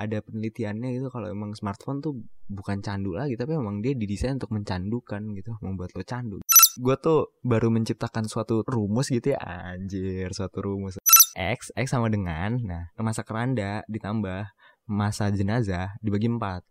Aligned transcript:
ada 0.00 0.24
penelitiannya 0.24 0.96
gitu 0.96 1.12
kalau 1.12 1.28
emang 1.28 1.52
smartphone 1.52 2.00
tuh 2.00 2.16
bukan 2.48 2.80
candu 2.80 3.12
lagi 3.12 3.36
tapi 3.36 3.52
emang 3.52 3.84
dia 3.84 3.92
didesain 3.92 4.40
untuk 4.40 4.56
mencandukan 4.56 5.36
gitu 5.36 5.52
membuat 5.60 5.92
lo 5.92 6.00
candu. 6.00 6.36
Gue 6.80 6.96
tuh 6.96 7.36
baru 7.44 7.68
menciptakan 7.68 8.24
suatu 8.24 8.64
rumus 8.64 9.12
gitu 9.12 9.36
ya 9.36 9.38
anjir 9.44 10.32
suatu 10.32 10.64
rumus. 10.64 10.96
X 11.36 11.76
X 11.76 11.86
sama 11.92 12.08
dengan 12.08 12.56
nah 12.64 12.88
masa 12.96 13.20
keranda 13.20 13.84
ditambah 13.86 14.48
masa 14.88 15.28
jenazah 15.28 15.92
dibagi 16.00 16.32
empat. 16.32 16.64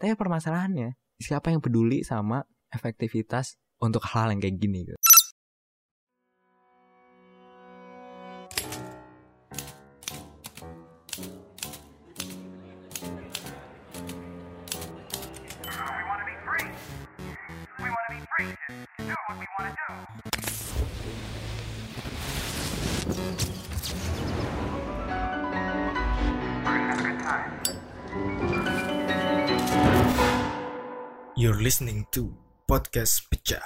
Tapi 0.00 0.16
permasalahannya 0.16 0.96
siapa 1.20 1.52
yang 1.52 1.60
peduli 1.60 2.02
sama 2.02 2.42
efektivitas 2.72 3.60
untuk 3.78 4.02
hal 4.10 4.32
yang 4.32 4.40
kayak 4.40 4.58
gini 4.58 4.88
gitu 4.88 5.11
You're 31.42 31.58
listening 31.58 32.06
to 32.10 32.34
Podcast 32.66 33.26
Pecah. 33.30 33.62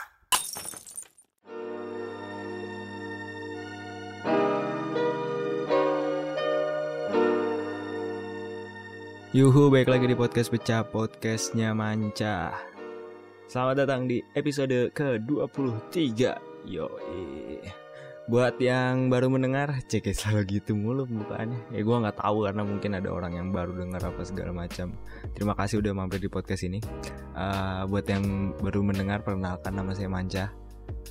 Yuhu, 9.37 9.69
baik 9.69 9.93
lagi 9.93 10.09
di 10.09 10.17
podcast 10.17 10.49
pecah 10.49 10.85
podcastnya 10.89 11.77
Manca. 11.77 12.76
Selamat 13.47 13.87
datang 13.87 14.11
di 14.11 14.19
episode 14.35 14.91
ke-23. 14.91 16.35
Yo, 16.67 16.91
buat 18.27 18.59
yang 18.59 19.07
baru 19.07 19.31
mendengar, 19.31 19.71
cek 19.87 20.11
selalu 20.11 20.59
gitu 20.59 20.75
mulu 20.75 21.07
bukaannya. 21.07 21.71
Ya 21.71 21.87
gue 21.87 21.95
nggak 21.95 22.19
tahu 22.19 22.43
karena 22.43 22.67
mungkin 22.67 22.99
ada 22.99 23.07
orang 23.07 23.39
yang 23.39 23.55
baru 23.55 23.71
dengar 23.79 24.03
apa 24.03 24.27
segala 24.27 24.51
macam. 24.51 24.99
Terima 25.31 25.55
kasih 25.55 25.79
udah 25.79 25.95
mampir 25.95 26.19
di 26.19 26.27
podcast 26.27 26.67
ini. 26.67 26.83
Uh, 27.39 27.87
buat 27.87 28.11
yang 28.11 28.51
baru 28.59 28.83
mendengar, 28.83 29.23
perkenalkan 29.23 29.79
nama 29.79 29.95
saya 29.95 30.11
Manca 30.11 30.51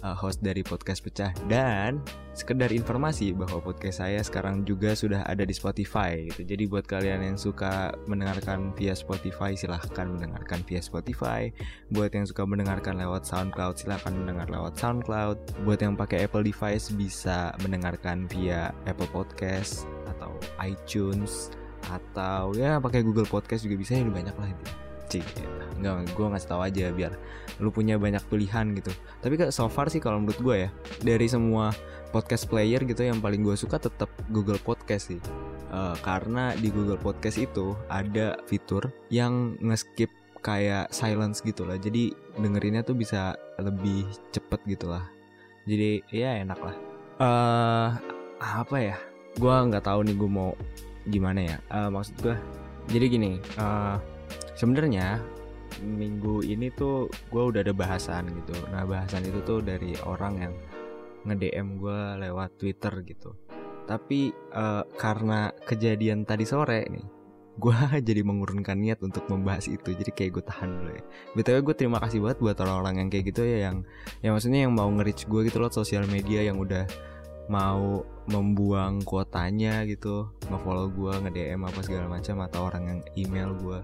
uh, 0.03 0.15
host 0.15 0.43
dari 0.45 0.61
podcast 0.61 1.01
pecah 1.01 1.31
dan 1.49 2.01
sekedar 2.35 2.69
informasi 2.69 3.31
bahwa 3.31 3.63
podcast 3.63 4.03
saya 4.03 4.19
sekarang 4.19 4.67
juga 4.67 4.91
sudah 4.91 5.23
ada 5.23 5.47
di 5.47 5.55
Spotify 5.55 6.27
gitu. 6.27 6.43
Jadi 6.43 6.67
buat 6.67 6.83
kalian 6.83 7.23
yang 7.23 7.37
suka 7.39 7.95
mendengarkan 8.05 8.75
via 8.75 8.91
Spotify 8.91 9.55
silahkan 9.55 10.11
mendengarkan 10.11 10.61
via 10.67 10.83
Spotify. 10.83 11.49
Buat 11.95 12.11
yang 12.13 12.27
suka 12.27 12.43
mendengarkan 12.43 12.99
lewat 12.99 13.23
SoundCloud 13.25 13.79
silahkan 13.79 14.13
mendengar 14.13 14.51
lewat 14.51 14.75
SoundCloud. 14.75 15.63
Buat 15.63 15.79
yang 15.81 15.95
pakai 15.95 16.27
Apple 16.27 16.43
device 16.43 16.91
bisa 16.91 17.55
mendengarkan 17.63 18.27
via 18.27 18.75
Apple 18.85 19.09
Podcast 19.09 19.87
atau 20.11 20.35
iTunes 20.59 21.55
atau 21.85 22.51
ya 22.57 22.81
pakai 22.81 23.05
Google 23.05 23.29
Podcast 23.29 23.63
juga 23.63 23.77
bisa 23.77 23.93
ini 23.93 24.09
banyak 24.09 24.33
lah 24.35 24.49
itu 24.49 24.84
cik 25.07 25.25
nggak 25.79 26.15
gue 26.15 26.27
ngasih 26.31 26.49
tahu 26.49 26.61
aja 26.63 26.85
biar 26.95 27.13
lu 27.59 27.71
punya 27.71 27.95
banyak 27.95 28.23
pilihan 28.27 28.75
gitu. 28.75 28.91
Tapi 29.23 29.39
so 29.51 29.67
far 29.71 29.87
sih 29.87 30.03
kalau 30.03 30.19
menurut 30.19 30.39
gue 30.39 30.55
ya 30.67 30.69
dari 31.03 31.27
semua 31.27 31.71
podcast 32.11 32.47
player 32.47 32.79
gitu 32.83 33.03
yang 33.03 33.19
paling 33.19 33.43
gue 33.43 33.55
suka 33.59 33.79
tetap 33.79 34.07
Google 34.31 34.59
Podcast 34.59 35.11
sih. 35.11 35.19
Uh, 35.71 35.95
karena 35.99 36.55
di 36.55 36.71
Google 36.71 36.99
Podcast 36.99 37.35
itu 37.35 37.75
ada 37.91 38.39
fitur 38.47 38.87
yang 39.11 39.59
nge-skip 39.59 40.11
kayak 40.39 40.91
silence 40.95 41.43
gitu 41.43 41.67
lah. 41.67 41.75
Jadi 41.75 42.15
dengerinnya 42.39 42.85
tuh 42.85 42.95
bisa 42.95 43.35
lebih 43.59 44.07
cepet 44.31 44.59
gitu 44.67 44.91
lah. 44.91 45.03
Jadi 45.67 46.03
ya 46.11 46.39
enak 46.39 46.59
lah. 46.59 46.75
Uh, 47.19 47.87
apa 48.39 48.77
ya? 48.79 48.97
Gue 49.35 49.51
nggak 49.51 49.83
tahu 49.83 50.07
nih 50.07 50.15
gue 50.15 50.29
mau 50.31 50.55
gimana 51.07 51.39
ya. 51.43 51.57
Uh, 51.67 51.91
maksud 51.91 52.15
gue 52.23 52.35
jadi 52.85 53.05
gini 53.09 53.31
uh, 53.57 53.97
sebenarnya 54.55 55.19
minggu 55.83 56.45
ini 56.47 56.71
tuh 56.71 57.11
gue 57.29 57.43
udah 57.43 57.61
ada 57.61 57.75
bahasan 57.75 58.31
gitu. 58.31 58.55
Nah 58.71 58.87
bahasan 58.87 59.27
itu 59.27 59.43
tuh 59.43 59.59
dari 59.59 59.93
orang 60.07 60.33
yang 60.39 60.53
nge-DM 61.27 61.81
gue 61.81 61.99
lewat 62.25 62.49
Twitter 62.55 62.93
gitu. 63.03 63.35
Tapi 63.85 64.31
uh, 64.55 64.87
karena 64.95 65.51
kejadian 65.67 66.23
tadi 66.23 66.47
sore 66.47 66.87
nih 66.87 67.05
gue 67.55 67.77
jadi 68.07 68.21
mengurunkan 68.23 68.75
niat 68.79 69.03
untuk 69.03 69.27
membahas 69.27 69.67
itu. 69.67 69.91
Jadi 69.91 70.11
kayak 70.15 70.31
gue 70.39 70.43
tahan 70.47 70.69
dulu 70.71 70.91
ya. 70.95 71.03
Btw 71.35 71.59
gue 71.59 71.75
terima 71.75 71.99
kasih 71.99 72.23
banget 72.23 72.39
buat 72.39 72.57
orang-orang 72.63 73.05
yang 73.05 73.09
kayak 73.11 73.25
gitu 73.35 73.41
ya 73.43 73.71
yang 73.71 73.83
yang 74.23 74.31
maksudnya 74.37 74.67
yang 74.67 74.73
mau 74.73 74.87
nge-reach 74.87 75.27
gue 75.27 75.41
gitu 75.51 75.57
loh 75.59 75.71
sosial 75.71 76.07
media 76.07 76.43
yang 76.43 76.55
udah 76.55 76.87
mau 77.45 78.01
membuang 78.25 79.05
kuotanya 79.05 79.85
gitu 79.85 80.33
nge-follow 80.49 80.89
gue 80.89 81.13
nge-DM 81.29 81.61
apa 81.61 81.79
segala 81.85 82.09
macam 82.09 82.41
atau 82.41 82.65
orang 82.65 82.83
yang 82.89 82.99
email 83.13 83.53
gue 83.53 83.79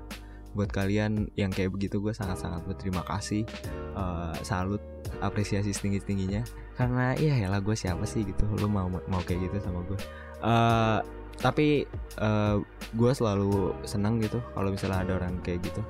buat 0.51 0.69
kalian 0.72 1.31
yang 1.39 1.51
kayak 1.51 1.72
begitu 1.72 2.03
gue 2.03 2.12
sangat-sangat 2.12 2.67
berterima 2.67 3.03
kasih 3.07 3.47
uh, 3.95 4.35
salut 4.44 4.84
apresiasi 5.23 5.72
setinggi 5.72 6.03
tingginya 6.03 6.44
karena 6.75 7.16
iya 7.19 7.35
ya 7.39 7.47
lah 7.51 7.62
gue 7.62 7.75
siapa 7.75 8.03
sih? 8.07 8.23
gitu. 8.25 8.44
Lo 8.59 8.67
mau 8.67 8.88
mau 8.90 9.22
kayak 9.23 9.51
gitu 9.51 9.57
sama 9.63 9.84
gue 9.88 10.00
uh, 10.44 11.00
tapi 11.40 11.88
uh, 12.22 12.61
gue 12.94 13.11
selalu 13.16 13.73
senang 13.88 14.22
gitu 14.22 14.44
kalau 14.53 14.69
misalnya 14.69 15.01
ada 15.07 15.13
orang 15.23 15.40
kayak 15.41 15.63
gitu. 15.66 15.81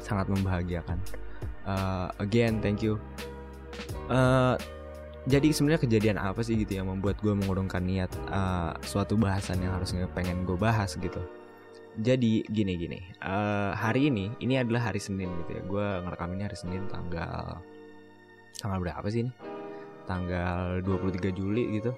Sangat 0.00 0.30
membahagiakan. 0.30 0.98
Uh, 1.62 2.08
again 2.18 2.62
thank 2.62 2.80
you. 2.80 2.98
Uh, 4.10 4.54
jadi 5.30 5.54
sebenarnya 5.54 5.86
kejadian 5.86 6.18
apa 6.18 6.42
sih 6.42 6.58
gitu 6.58 6.82
yang 6.82 6.90
membuat 6.90 7.22
gue 7.22 7.30
mengurungkan 7.30 7.82
niat 7.82 8.10
uh, 8.34 8.74
suatu 8.82 9.14
bahasan 9.14 9.62
yang 9.62 9.78
harusnya 9.78 10.10
pengen 10.10 10.42
gue 10.42 10.58
bahas 10.58 10.98
gitu 10.98 11.22
jadi 12.00 12.40
gini 12.48 12.72
gini. 12.80 12.98
Uh, 13.20 13.76
hari 13.76 14.08
ini 14.08 14.32
ini 14.40 14.56
adalah 14.56 14.88
hari 14.92 15.00
Senin 15.02 15.28
gitu 15.44 15.60
ya. 15.60 15.62
Gue 15.68 15.86
ngerekam 16.06 16.32
ini 16.32 16.42
hari 16.48 16.56
Senin 16.56 16.88
tanggal 16.88 17.60
tanggal 18.56 18.78
berapa 18.80 19.04
sih 19.12 19.28
ini? 19.28 19.32
Tanggal 20.08 20.80
23 20.80 21.36
Juli 21.36 21.76
gitu. 21.76 21.92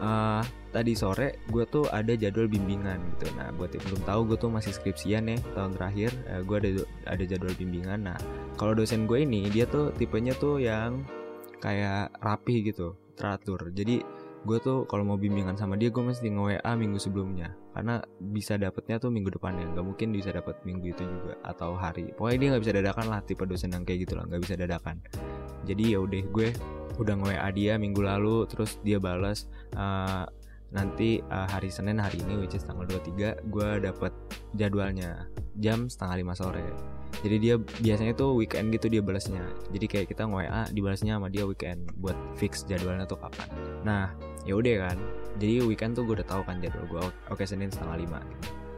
Uh, 0.00 0.42
tadi 0.74 0.98
sore 0.98 1.40
gue 1.48 1.64
tuh 1.68 1.88
ada 1.88 2.12
jadwal 2.12 2.52
bimbingan 2.52 3.00
gitu. 3.16 3.32
Nah 3.38 3.48
buat 3.56 3.72
yang 3.72 3.84
belum 3.88 4.02
tahu 4.04 4.20
gue 4.28 4.38
tuh 4.40 4.50
masih 4.52 4.72
skripsian 4.76 5.24
ya 5.32 5.38
tahun 5.56 5.72
terakhir. 5.72 6.10
Uh, 6.28 6.42
gue 6.44 6.56
ada 6.60 6.70
ada 7.08 7.24
jadwal 7.24 7.54
bimbingan. 7.56 8.12
Nah 8.12 8.18
kalau 8.60 8.76
dosen 8.76 9.08
gue 9.08 9.24
ini 9.24 9.48
dia 9.48 9.64
tuh 9.64 9.88
tipenya 9.96 10.36
tuh 10.36 10.60
yang 10.60 11.00
kayak 11.64 12.12
rapi 12.20 12.60
gitu 12.60 12.92
teratur. 13.16 13.72
Jadi 13.72 14.04
gue 14.44 14.58
tuh 14.60 14.84
kalau 14.84 15.04
mau 15.04 15.16
bimbingan 15.16 15.56
sama 15.56 15.80
dia 15.80 15.88
gue 15.88 16.00
mesti 16.00 16.28
nge 16.28 16.60
WA 16.60 16.72
minggu 16.76 16.96
sebelumnya 17.00 17.52
karena 17.70 18.02
bisa 18.18 18.58
dapetnya 18.58 18.98
tuh 18.98 19.14
minggu 19.14 19.30
depannya 19.30 19.70
nggak 19.70 19.86
mungkin 19.86 20.10
bisa 20.10 20.34
dapet 20.34 20.58
minggu 20.66 20.90
itu 20.90 21.02
juga 21.06 21.38
atau 21.46 21.78
hari. 21.78 22.10
Pokoknya 22.18 22.38
dia 22.38 22.48
nggak 22.54 22.62
bisa 22.66 22.74
dadakan 22.74 23.06
lah 23.06 23.20
tipe 23.22 23.44
dosen 23.46 23.70
yang 23.70 23.86
kayak 23.86 24.06
gitu 24.06 24.18
lah 24.18 24.26
nggak 24.26 24.42
bisa 24.42 24.54
dadakan. 24.58 24.96
Jadi 25.64 25.94
ya 25.94 25.98
udah 26.02 26.22
gue 26.34 26.48
udah 26.98 27.14
nge 27.16 27.26
WA 27.32 27.48
dia 27.54 27.72
minggu 27.78 28.02
lalu 28.02 28.44
terus 28.50 28.76
dia 28.82 28.98
balas 28.98 29.46
uh, 29.78 30.26
nanti 30.70 31.22
uh, 31.30 31.46
hari 31.50 31.70
Senin 31.70 31.98
hari 31.98 32.22
ini 32.22 32.38
which 32.42 32.54
is 32.54 32.62
tanggal 32.62 32.86
23 32.86 33.50
gue 33.50 33.68
dapet 33.82 34.12
jadwalnya 34.58 35.30
jam 35.58 35.86
setengah 35.86 36.26
lima 36.26 36.34
sore. 36.34 36.66
Jadi 37.20 37.36
dia 37.42 37.54
biasanya 37.58 38.14
tuh 38.14 38.38
weekend 38.38 38.70
gitu 38.74 38.86
dia 38.86 39.02
balasnya 39.02 39.42
jadi 39.70 39.86
kayak 39.86 40.06
kita 40.14 40.26
nge 40.26 40.34
WA 40.42 40.62
dibalasnya 40.74 41.12
sama 41.18 41.30
dia 41.30 41.46
weekend 41.46 41.86
buat 41.98 42.18
fix 42.34 42.66
jadwalnya 42.66 43.06
tuh 43.06 43.18
kapan. 43.18 43.46
Nah 43.86 44.14
ya 44.42 44.58
udah 44.58 44.90
kan 44.90 44.98
jadi 45.40 45.64
weekend 45.64 45.96
tuh 45.96 46.04
gue 46.04 46.20
udah 46.20 46.28
tahu 46.28 46.44
kan 46.44 46.60
jadwal 46.60 46.84
gue 46.86 47.02
oke 47.32 47.42
senin 47.48 47.72
setengah 47.72 47.96
lima. 48.04 48.20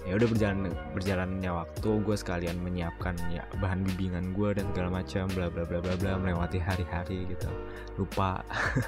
Ya 0.02 0.18
udah 0.18 0.26
berjalan 0.26 0.66
berjalannya 0.98 1.50
waktu 1.50 1.90
gue 2.02 2.16
sekalian 2.18 2.58
menyiapkan 2.58 3.14
ya 3.30 3.46
bahan 3.62 3.86
bimbingan 3.86 4.34
gue 4.34 4.50
dan 4.58 4.66
segala 4.74 5.02
macam 5.02 5.30
bla 5.30 5.46
bla 5.46 5.62
bla 5.62 5.78
bla 5.78 5.94
bla 5.94 6.12
melewati 6.18 6.58
hari-hari 6.58 7.26
gitu. 7.26 7.50
Lupa. 7.98 8.42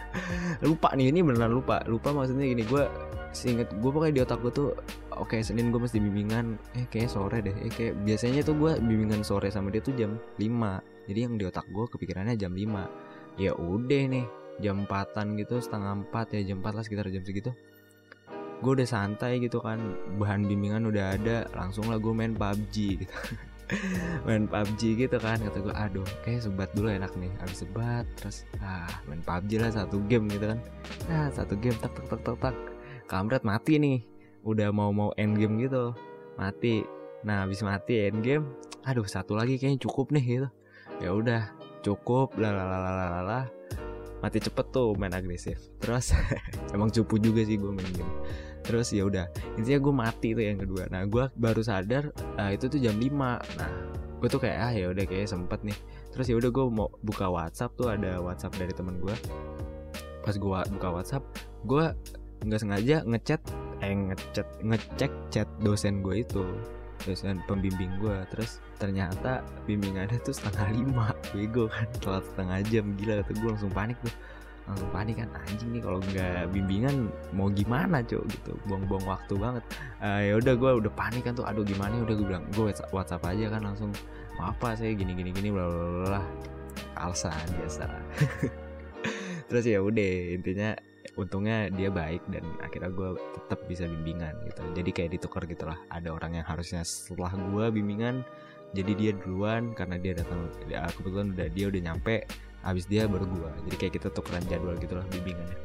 Lupa 0.67 0.95
nih 0.95 1.15
ini 1.15 1.23
beneran 1.23 1.55
lupa. 1.55 1.83
Lupa 1.87 2.11
maksudnya 2.11 2.51
gini 2.51 2.67
gue 2.67 2.87
seinget 3.35 3.71
gue 3.71 3.91
pokoknya 3.91 4.15
di 4.15 4.23
otak 4.23 4.39
gue 4.43 4.53
tuh 4.55 4.71
oke 5.15 5.35
okay, 5.35 5.41
senin 5.43 5.71
gue 5.71 5.79
mesti 5.79 6.03
bimbingan. 6.03 6.59
Eh 6.75 6.87
kayak 6.91 7.11
sore 7.11 7.43
deh. 7.43 7.55
Eh 7.63 7.71
kayak 7.71 7.95
biasanya 8.03 8.43
tuh 8.43 8.59
gue 8.59 8.73
bimbingan 8.83 9.23
sore 9.23 9.55
sama 9.55 9.71
dia 9.71 9.83
tuh 9.83 9.95
jam 9.95 10.19
5 10.39 10.95
jadi 11.09 11.19
yang 11.29 11.35
di 11.37 11.45
otak 11.45 11.67
gue 11.69 11.85
kepikirannya 11.85 12.35
jam 12.35 12.53
5 12.57 13.39
ya 13.41 13.53
udah 13.55 14.03
nih 14.09 14.27
jam 14.63 14.87
4an 14.87 15.35
gitu 15.41 15.59
setengah 15.59 16.07
4 16.11 16.37
ya 16.39 16.55
jam 16.55 16.59
4 16.63 16.77
lah 16.77 16.83
sekitar 16.85 17.07
jam 17.11 17.25
segitu. 17.27 17.51
Gue 18.63 18.81
udah 18.81 18.89
santai 18.89 19.43
gitu 19.43 19.59
kan 19.59 19.81
bahan 20.17 20.47
bimbingan 20.47 20.87
udah 20.87 21.19
ada 21.19 21.49
langsung 21.53 21.91
lah 21.91 21.99
gue 21.99 22.13
main 22.15 22.33
PUBG 22.37 22.77
gitu. 23.03 23.17
Main 24.29 24.45
PUBG 24.45 25.09
gitu 25.09 25.17
kan 25.17 25.41
kata 25.41 25.57
gue 25.65 25.73
aduh 25.73 26.05
kayak 26.21 26.45
sebat 26.45 26.69
dulu 26.77 26.93
enak 26.93 27.17
nih. 27.17 27.33
Habis 27.41 27.65
sebat 27.65 28.05
terus 28.21 28.45
ah 28.61 28.89
main 29.09 29.25
PUBG 29.25 29.57
lah 29.59 29.73
satu 29.73 30.05
game 30.05 30.29
gitu 30.29 30.53
kan. 30.53 30.61
Nah 31.09 31.33
satu 31.33 31.57
game 31.57 31.75
tak 31.81 31.97
tak 31.97 32.07
tak 32.13 32.21
tak 32.23 32.37
tak 32.41 32.57
kamret 33.09 33.43
mati 33.43 33.81
nih 33.81 33.99
udah 34.45 34.69
mau 34.69 34.93
mau 34.93 35.11
end 35.17 35.41
game 35.41 35.57
gitu. 35.65 35.97
Mati. 36.37 36.85
Nah 37.25 37.49
habis 37.49 37.65
mati 37.65 38.05
game 38.21 38.53
aduh 38.85 39.09
satu 39.09 39.33
lagi 39.33 39.57
kayaknya 39.57 39.81
cukup 39.81 40.13
nih 40.13 40.25
gitu. 40.25 40.49
Ya 41.01 41.11
udah 41.11 41.43
cukup 41.81 42.37
lalalalalalala 42.37 43.49
mati 44.25 44.41
cepet 44.41 44.67
tuh 44.73 44.97
main 44.97 45.13
agresif. 45.13 45.61
Terus 45.85 46.17
emang 46.75 46.89
cupu 46.89 47.21
juga 47.21 47.45
sih 47.45 47.61
gue 47.61 47.69
main 47.69 47.93
game. 47.93 48.13
Terus 48.65 48.97
ya 48.97 49.05
udah 49.05 49.29
intinya 49.61 49.79
gue 49.85 49.93
mati 49.93 50.29
tuh 50.33 50.45
yang 50.49 50.57
kedua. 50.57 50.89
Nah 50.89 51.05
gue 51.05 51.29
baru 51.37 51.61
sadar 51.61 52.09
uh, 52.41 52.49
itu 52.49 52.73
tuh 52.73 52.81
jam 52.81 52.97
5 52.97 53.13
nah 53.61 53.71
gue 54.25 54.29
tuh 54.33 54.41
kayak 54.41 54.57
ah 54.57 54.73
ya 54.73 54.89
udah 54.89 55.05
kayak 55.05 55.29
sempet 55.29 55.61
nih. 55.61 55.77
Terus 56.17 56.27
ya 56.33 56.41
udah 56.41 56.49
gue 56.49 56.65
mau 56.73 56.89
buka 57.05 57.29
WhatsApp 57.29 57.77
tuh 57.77 57.93
ada 57.93 58.25
WhatsApp 58.25 58.57
dari 58.57 58.73
temen 58.73 58.97
gue 59.05 59.13
pas 60.25 60.33
gue 60.33 60.61
buka 60.73 60.89
WhatsApp 60.89 61.25
gue 61.69 61.85
nggak 62.49 62.61
sengaja 62.61 62.97
ngechat 63.05 63.41
eh 63.85 63.93
ngechat 63.93 64.49
ngecek 64.65 65.13
chat 65.29 65.49
dosen 65.61 66.01
gue 66.01 66.25
itu 66.25 66.45
dosen 67.05 67.41
pembimbing 67.45 67.93
gue 68.01 68.17
terus 68.33 68.59
ternyata 68.81 69.45
bimbingannya 69.69 70.17
tuh 70.25 70.35
setengah 70.35 70.73
lima. 70.73 71.07
Bego 71.31 71.69
kan 71.71 71.87
telat 72.01 72.25
setengah 72.33 72.59
jam. 72.69 72.85
Gila 72.97 73.23
kata 73.23 73.33
gue 73.37 73.51
langsung 73.53 73.73
panik 73.73 73.97
tuh. 74.01 74.15
Langsung 74.65 74.89
panik 74.97 75.21
kan 75.21 75.29
anjing 75.45 75.71
nih 75.77 75.83
kalau 75.85 76.01
nggak 76.01 76.49
bimbingan 76.51 77.13
mau 77.37 77.53
gimana 77.53 78.01
cok? 78.01 78.25
Gitu 78.27 78.53
buang-buang 78.65 79.05
waktu 79.05 79.35
banget. 79.37 79.65
Uh, 80.01 80.21
ya 80.25 80.35
udah 80.41 80.55
gue 80.57 80.71
udah 80.85 80.93
panik 80.97 81.23
kan 81.29 81.37
tuh 81.37 81.45
aduh 81.45 81.65
gimana 81.65 82.01
udah 82.01 82.15
gue 82.17 82.27
bilang 82.27 82.45
gue 82.57 82.73
WhatsApp 82.93 83.23
aja 83.29 83.53
kan 83.53 83.61
langsung 83.61 83.93
maaf 84.41 84.57
pak 84.59 84.81
saya 84.81 84.97
gini 84.97 85.13
gini 85.13 85.31
gini 85.31 85.53
bla 85.53 85.69
bla. 85.69 86.23
Alasan 86.97 87.45
biasa. 87.61 87.85
Terus 89.53 89.65
ya 89.69 89.85
udah 89.85 90.13
intinya 90.33 90.73
untungnya 91.15 91.71
dia 91.71 91.89
baik 91.95 92.27
dan 92.31 92.43
akhirnya 92.59 92.91
gue 92.91 93.09
tetap 93.39 93.61
bisa 93.71 93.87
bimbingan 93.87 94.35
gitu. 94.51 94.63
Jadi 94.75 94.91
kayak 94.91 95.11
ditukar 95.19 95.43
gitu 95.47 95.65
lah 95.67 95.79
ada 95.91 96.11
orang 96.11 96.43
yang 96.43 96.47
harusnya 96.47 96.83
setelah 96.83 97.31
gue 97.35 97.71
bimbingan 97.71 98.27
jadi 98.75 98.93
dia 98.99 99.13
duluan 99.15 99.71
karena 99.73 99.97
dia 100.03 100.19
datang 100.19 100.51
ya, 100.67 100.83
kebetulan 100.91 101.31
udah 101.39 101.49
dia 101.55 101.65
udah 101.71 101.81
nyampe 101.81 102.27
habis 102.67 102.85
dia 102.91 103.07
baru 103.07 103.25
gua. 103.31 103.53
Jadi 103.71 103.77
kayak 103.79 103.93
kita 104.03 104.09
tukeran 104.11 104.43
jadwal 104.51 104.75
gitu 104.83 104.99
lah 104.99 105.07
bimbingannya. 105.15 105.59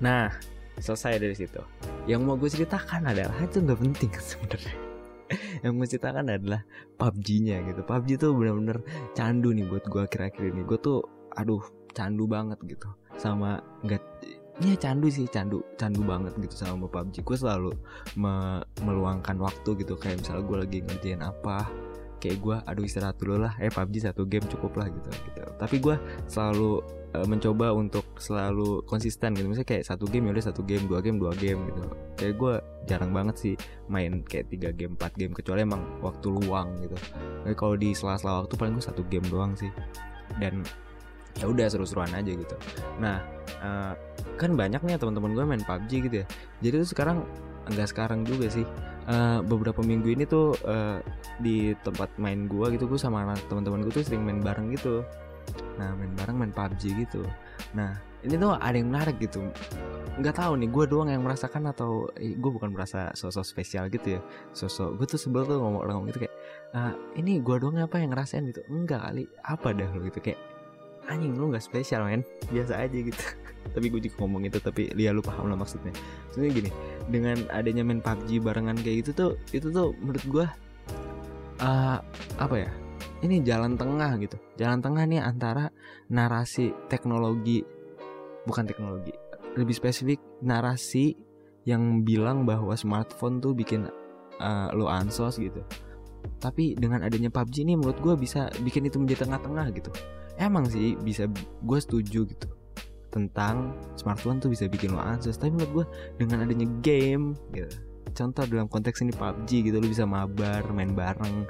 Nah 0.00 0.32
selesai 0.80 1.20
dari 1.20 1.36
situ. 1.36 1.60
Yang 2.08 2.20
mau 2.24 2.34
gue 2.40 2.48
ceritakan 2.48 3.12
adalah 3.12 3.36
itu 3.44 3.60
nggak 3.60 3.78
penting 3.78 4.10
sebenarnya. 4.32 4.76
Yang 5.60 5.72
mau 5.76 5.86
ceritakan 5.86 6.24
adalah 6.32 6.60
PUBG-nya 6.96 7.56
gitu. 7.68 7.80
PUBG 7.84 8.08
tuh 8.16 8.32
bener-bener 8.32 8.80
candu 9.12 9.52
nih 9.52 9.68
buat 9.68 9.84
gue 9.84 10.00
akhir-akhir 10.00 10.42
ini. 10.48 10.64
Gue 10.64 10.80
tuh 10.80 11.04
aduh 11.36 11.60
candu 11.92 12.24
banget 12.24 12.56
gitu 12.64 12.88
sama 13.22 13.62
nggak 13.86 14.02
ya 14.60 14.74
candu 14.76 15.06
sih 15.08 15.30
candu 15.30 15.62
candu 15.78 16.02
banget 16.02 16.34
gitu 16.42 16.54
sama 16.58 16.90
PUBG 16.90 17.22
gue 17.22 17.36
selalu 17.38 17.70
me 18.18 18.60
meluangkan 18.82 19.38
waktu 19.38 19.78
gitu. 19.78 19.94
Kayak 19.94 20.26
misalnya 20.26 20.42
gue 20.44 20.56
lagi 20.58 20.78
ngerjain 20.82 21.22
apa 21.22 21.70
kayak 22.22 22.38
gue 22.38 22.56
aduh 22.66 22.84
istirahat 22.84 23.16
dulu 23.18 23.46
lah. 23.46 23.54
Eh 23.62 23.70
PUBG 23.70 24.10
satu 24.10 24.26
game 24.26 24.44
cukup 24.50 24.74
lah 24.82 24.90
gitu 24.90 25.08
gitu. 25.30 25.40
Tapi 25.56 25.76
gue 25.78 25.96
selalu 26.28 26.82
uh, 27.16 27.26
mencoba 27.26 27.72
untuk 27.74 28.04
selalu 28.20 28.84
konsisten 28.84 29.34
gitu. 29.34 29.46
Misalnya 29.48 29.70
kayak 29.72 29.84
satu 29.88 30.04
game 30.10 30.30
ya 30.30 30.38
udah 30.38 30.46
satu 30.52 30.62
game 30.62 30.84
dua 30.86 31.00
game 31.00 31.16
dua 31.16 31.32
game 31.34 31.60
gitu. 31.72 31.82
Kayak 32.20 32.34
gue 32.38 32.54
jarang 32.86 33.10
banget 33.14 33.36
sih 33.38 33.54
main 33.88 34.22
kayak 34.26 34.50
tiga 34.52 34.70
game 34.74 34.94
empat 34.98 35.14
game 35.16 35.32
kecuali 35.32 35.62
emang 35.64 35.82
waktu 36.04 36.28
luang 36.28 36.76
gitu. 36.82 36.94
Tapi 37.46 37.54
kalau 37.56 37.74
di 37.74 37.94
sela-sela 37.96 38.44
waktu 38.44 38.54
paling 38.58 38.74
gue 38.78 38.84
satu 38.84 39.02
game 39.08 39.26
doang 39.26 39.56
sih. 39.56 39.72
Dan 40.38 40.62
ya 41.40 41.46
udah 41.48 41.66
seru-seruan 41.70 42.12
aja 42.12 42.32
gitu. 42.32 42.56
Nah 43.00 43.22
uh, 43.62 43.94
kan 44.36 44.52
banyak 44.56 44.80
nih 44.84 44.98
teman-teman 45.00 45.32
gue 45.32 45.44
main 45.44 45.62
PUBG 45.64 45.90
gitu 46.10 46.16
ya. 46.22 46.26
Jadi 46.60 46.74
tuh 46.84 46.90
sekarang 46.92 47.18
enggak 47.70 47.88
sekarang 47.92 48.26
juga 48.26 48.50
sih. 48.50 48.66
Uh, 49.02 49.42
beberapa 49.42 49.82
minggu 49.82 50.14
ini 50.14 50.22
tuh 50.30 50.54
uh, 50.62 51.02
di 51.42 51.74
tempat 51.82 52.06
main 52.22 52.46
gua 52.46 52.70
gitu 52.70 52.86
gua 52.86 53.02
sama 53.02 53.34
teman-teman 53.50 53.82
gua 53.82 53.90
tuh 53.90 54.06
sering 54.06 54.22
main 54.22 54.38
bareng 54.38 54.70
gitu. 54.78 55.02
Nah 55.74 55.90
main 55.98 56.14
bareng 56.14 56.38
main 56.38 56.52
PUBG 56.54 57.02
gitu. 57.06 57.26
Nah 57.74 57.98
ini 58.22 58.38
tuh 58.38 58.54
ada 58.54 58.78
yang 58.78 58.94
menarik 58.94 59.18
gitu. 59.18 59.42
Nggak 60.22 60.38
tahu 60.38 60.60
nih 60.60 60.68
gue 60.70 60.84
doang 60.86 61.10
yang 61.10 61.24
merasakan 61.24 61.72
atau 61.72 62.06
eh, 62.14 62.36
gue 62.36 62.50
bukan 62.52 62.70
merasa 62.70 63.10
sosok 63.16 63.42
spesial 63.42 63.90
gitu 63.90 64.18
ya. 64.18 64.20
Sosok 64.54 65.02
gue 65.02 65.06
tuh 65.10 65.18
sebel 65.18 65.42
tuh 65.48 65.58
ngomong 65.58 65.82
ngomong 65.82 66.06
gitu 66.14 66.28
kayak 66.28 66.34
ah, 66.76 66.94
ini 67.18 67.42
gue 67.42 67.56
doang 67.58 67.82
apa 67.82 67.98
yang 67.98 68.14
ngerasain? 68.14 68.46
Gitu. 68.46 68.62
Enggak 68.70 69.02
kali 69.10 69.26
apa 69.42 69.74
dah? 69.74 69.90
Lo 69.90 70.06
gitu 70.06 70.22
kayak 70.22 70.38
anjing 71.10 71.34
lu 71.34 71.50
nggak 71.50 71.64
spesial 71.64 72.06
men. 72.06 72.22
Biasa 72.50 72.82
aja 72.86 72.98
gitu. 72.98 73.22
Tapi 73.74 73.86
gue 73.88 74.00
juga 74.10 74.14
ngomong 74.26 74.42
itu 74.44 74.58
tapi 74.58 74.90
dia 74.92 75.14
lu 75.14 75.22
paham 75.22 75.48
lah 75.48 75.56
maksudnya. 75.56 75.94
Maksudnya 76.28 76.50
gini 76.50 76.70
dengan 77.08 77.38
adanya 77.48 77.86
main 77.86 78.02
PUBG 78.02 78.42
barengan 78.42 78.76
kayak 78.76 79.06
gitu 79.06 79.10
tuh 79.14 79.32
itu 79.54 79.70
tuh 79.70 79.94
menurut 80.02 80.24
gue 80.28 80.46
uh, 81.62 81.98
apa 82.36 82.56
ya 82.58 82.70
ini 83.22 83.40
jalan 83.40 83.78
tengah 83.78 84.18
gitu. 84.18 84.36
Jalan 84.58 84.82
tengah 84.82 85.06
nih 85.06 85.22
antara 85.22 85.70
narasi 86.10 86.74
teknologi 86.90 87.62
bukan 88.44 88.66
teknologi 88.66 89.14
lebih 89.54 89.72
spesifik 89.72 90.18
narasi 90.42 91.14
yang 91.62 92.02
bilang 92.02 92.42
bahwa 92.42 92.74
smartphone 92.74 93.38
tuh 93.38 93.54
bikin 93.54 93.86
uh, 94.42 94.68
lo 94.74 94.90
ansos 94.90 95.38
gitu. 95.38 95.62
Tapi 96.42 96.74
dengan 96.74 97.06
adanya 97.06 97.30
PUBG 97.30 97.62
ini 97.62 97.78
menurut 97.78 97.98
gue 98.02 98.14
bisa 98.18 98.50
bikin 98.62 98.90
itu 98.90 98.98
menjadi 98.98 99.26
tengah-tengah 99.26 99.66
gitu 99.74 99.90
emang 100.40 100.64
sih 100.68 100.96
bisa 101.00 101.28
gue 101.62 101.78
setuju 101.80 102.24
gitu 102.28 102.48
tentang 103.12 103.76
smartphone 104.00 104.40
tuh 104.40 104.48
bisa 104.48 104.64
bikin 104.66 104.96
lo 104.96 105.04
ansos 105.04 105.36
tapi 105.36 105.52
menurut 105.52 105.72
gue 105.84 105.86
dengan 106.24 106.48
adanya 106.48 106.64
game 106.80 107.36
gitu. 107.52 107.76
Contoh 108.12 108.44
dalam 108.44 108.68
konteks 108.68 109.04
ini 109.04 109.12
PUBG 109.12 109.68
gitu 109.68 109.76
lo 109.80 109.88
bisa 109.88 110.04
mabar 110.08 110.64
main 110.72 110.92
bareng 110.92 111.48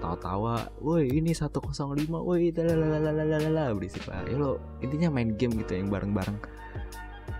tawa-tawa 0.00 0.72
woi 0.80 1.12
ini 1.12 1.36
105 1.36 1.60
woi 2.08 2.48
lalalala 2.56 3.72
berisik 3.76 4.08
lah. 4.08 4.24
Ya 4.24 4.36
lo 4.40 4.60
intinya 4.80 5.12
main 5.12 5.36
game 5.36 5.52
gitu 5.60 5.76
yang 5.76 5.92
bareng-bareng. 5.92 6.40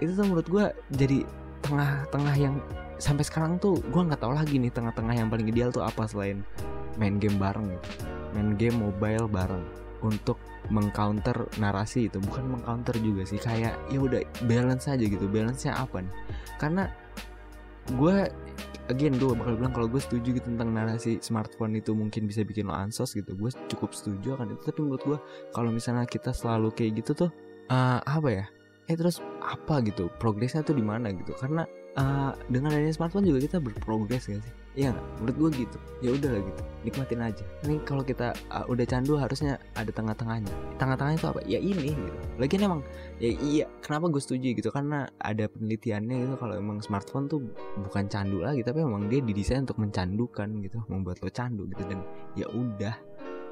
Itu 0.01 0.13
tuh 0.13 0.25
menurut 0.29 0.49
gue 0.49 0.65
jadi 0.97 1.25
tengah-tengah 1.65 2.35
yang 2.37 2.61
sampai 3.01 3.25
sekarang 3.25 3.57
tuh 3.57 3.81
gue 3.81 4.03
nggak 4.05 4.21
tahu 4.21 4.37
lagi 4.37 4.61
nih 4.61 4.73
tengah-tengah 4.73 5.17
yang 5.17 5.29
paling 5.33 5.49
ideal 5.49 5.73
tuh 5.73 5.85
apa 5.85 6.05
selain 6.05 6.45
main 7.01 7.17
game 7.17 7.41
bareng 7.41 7.73
gitu. 7.73 7.89
Main 8.37 8.61
game 8.61 8.77
mobile 8.77 9.25
bareng 9.29 9.84
untuk 10.05 10.37
mengcounter 10.69 11.49
narasi 11.57 12.13
itu 12.13 12.21
bukan 12.21 12.57
mengcounter 12.57 12.97
juga 13.01 13.25
sih 13.25 13.41
kayak 13.41 13.73
ya 13.89 13.99
udah 14.01 14.21
balance 14.45 14.89
aja 14.89 15.01
gitu 15.01 15.25
balance 15.29 15.65
nya 15.65 15.81
apa 15.81 16.05
nih? 16.05 16.15
Karena 16.61 16.85
gue 17.97 18.29
again 18.93 19.17
gue 19.17 19.33
bakal 19.33 19.57
bilang 19.57 19.73
kalau 19.73 19.89
gue 19.89 20.01
setuju 20.01 20.37
gitu 20.37 20.47
tentang 20.49 20.77
narasi 20.77 21.21
smartphone 21.21 21.77
itu 21.81 21.97
mungkin 21.97 22.29
bisa 22.29 22.45
bikin 22.45 22.69
lo 22.69 22.77
ansos 22.77 23.17
gitu 23.17 23.33
gue 23.33 23.51
cukup 23.73 23.97
setuju 23.97 24.37
akan 24.37 24.53
itu. 24.53 24.63
Tapi 24.69 24.79
menurut 24.85 25.03
gue 25.05 25.19
kalau 25.57 25.73
misalnya 25.73 26.05
kita 26.05 26.37
selalu 26.37 26.69
kayak 26.77 27.01
gitu 27.05 27.27
tuh 27.27 27.31
uh, 27.73 28.01
apa 28.05 28.29
ya? 28.29 28.47
Eh 28.85 28.97
terus 28.97 29.25
apa 29.41 29.81
gitu? 29.81 30.13
Progresnya 30.21 30.61
tuh 30.61 30.77
di 30.77 30.85
mana 30.85 31.09
gitu? 31.13 31.33
Karena 31.37 31.65
uh, 31.97 32.37
dengan 32.53 32.77
adanya 32.77 32.93
smartphone 32.93 33.25
juga 33.25 33.41
kita 33.41 33.59
berprogres 33.61 34.29
gak 34.29 34.45
sih 34.45 34.64
Iya 34.75 34.91
gak? 34.91 35.07
Menurut 35.23 35.37
gue 35.39 35.51
gitu. 35.63 35.79
Ya 36.03 36.11
udah 36.11 36.31
lah 36.35 36.43
gitu. 36.43 36.63
Nikmatin 36.83 37.21
aja. 37.23 37.45
Ini 37.63 37.79
kalau 37.87 38.03
kita 38.03 38.35
uh, 38.51 38.67
udah 38.67 38.85
candu 38.85 39.15
harusnya 39.15 39.63
ada 39.79 39.91
tengah-tengahnya. 39.95 40.51
Tengah-tengahnya 40.83 41.19
itu 41.23 41.29
apa? 41.31 41.41
Ya 41.47 41.59
ini 41.63 41.95
gitu. 41.95 42.19
Lagian 42.43 42.63
emang 42.67 42.83
Ya 43.23 43.31
iya 43.31 43.67
Kenapa 43.79 44.11
gue 44.11 44.19
setuju 44.19 44.51
gitu? 44.51 44.75
Karena 44.75 45.07
ada 45.23 45.47
penelitiannya 45.47 46.27
gitu 46.27 46.35
Kalau 46.35 46.59
emang 46.59 46.83
smartphone 46.83 47.31
tuh 47.31 47.47
Bukan 47.79 48.11
candu 48.11 48.43
lagi 48.43 48.67
Tapi 48.67 48.83
emang 48.83 49.07
dia 49.07 49.23
didesain 49.23 49.63
untuk 49.63 49.79
mencandukan 49.79 50.51
gitu 50.67 50.83
Membuat 50.91 51.23
lo 51.23 51.31
candu 51.31 51.71
gitu. 51.71 51.87
Dan 51.87 52.03
ya 52.35 52.51
udah. 52.51 52.99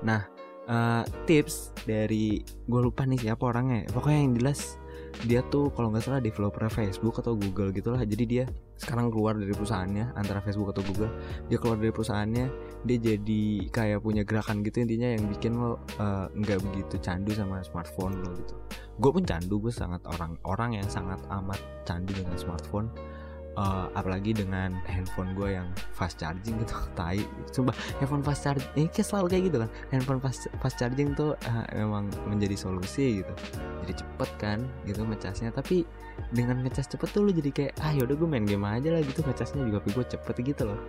Nah 0.02 0.26
uh, 0.67 1.07
Tips 1.31 1.71
dari 1.87 2.43
Gue 2.67 2.81
lupa 2.83 3.07
nih 3.07 3.31
siapa 3.31 3.47
orangnya. 3.47 3.87
Pokoknya 3.95 4.21
yang 4.26 4.35
jelas 4.35 4.82
dia 5.28 5.45
tuh 5.47 5.71
kalau 5.76 5.92
nggak 5.92 6.02
salah 6.02 6.21
developer 6.21 6.66
Facebook 6.73 7.21
atau 7.21 7.37
Google 7.37 7.71
gitulah. 7.71 8.02
Jadi 8.02 8.25
dia 8.25 8.45
sekarang 8.81 9.12
keluar 9.12 9.38
dari 9.38 9.54
perusahaannya 9.54 10.19
antara 10.19 10.42
Facebook 10.42 10.75
atau 10.75 10.83
Google. 10.83 11.12
Dia 11.47 11.59
keluar 11.61 11.78
dari 11.78 11.92
perusahaannya 11.95 12.47
dia 12.83 12.99
jadi 12.99 13.42
kayak 13.71 14.02
punya 14.02 14.26
gerakan 14.26 14.66
gitu 14.66 14.83
intinya 14.83 15.14
yang 15.14 15.25
bikin 15.31 15.54
lo 15.54 15.78
eh, 16.00 16.26
nggak 16.35 16.59
uh, 16.59 16.62
begitu 16.71 16.95
candu 16.99 17.31
sama 17.37 17.62
smartphone 17.62 18.19
lo 18.25 18.31
gitu. 18.35 18.54
Gue 18.99 19.11
pun 19.14 19.25
candu 19.25 19.62
gue 19.62 19.73
sangat 19.73 20.02
orang 20.09 20.35
orang 20.49 20.81
yang 20.83 20.88
sangat 20.90 21.23
amat 21.31 21.61
candu 21.87 22.11
dengan 22.16 22.35
smartphone 22.35 22.90
uh, 23.56 23.87
apalagi 23.92 24.32
dengan 24.32 24.73
handphone 24.88 25.37
gue 25.37 25.56
yang 25.56 25.68
fast 25.92 26.21
charging 26.21 26.56
gitu 26.62 26.75
tai. 26.99 27.21
Coba 27.52 27.76
handphone 28.00 28.25
fast 28.25 28.44
charging 28.44 28.68
ini 28.76 28.88
kayak 28.88 29.06
selalu 29.09 29.26
kayak 29.28 29.42
gitu 29.50 29.56
kan. 29.64 29.71
Handphone 29.92 30.21
fast, 30.21 30.40
fast 30.61 30.76
charging 30.80 31.12
tuh 31.12 31.37
uh, 31.37 31.66
memang 31.76 32.09
menjadi 32.28 32.56
solusi 32.56 33.25
gitu. 33.25 33.32
Jadi 33.85 33.92
cepet 34.04 34.30
kan 34.40 34.59
gitu 34.88 35.04
ngecasnya. 35.04 35.52
Tapi 35.52 35.85
dengan 36.32 36.61
ngecas 36.64 36.88
cepet 36.88 37.09
tuh 37.12 37.28
lu 37.28 37.30
jadi 37.32 37.50
kayak 37.50 37.73
ah 37.80 37.92
yaudah 37.92 38.16
gue 38.16 38.28
main 38.28 38.44
game 38.44 38.64
aja 38.64 38.88
lah 38.92 39.02
gitu. 39.04 39.21
Ngecasnya 39.25 39.68
juga 39.68 39.80
gue 39.85 40.04
cepet 40.06 40.35
gitu 40.42 40.64
loh. 40.68 40.80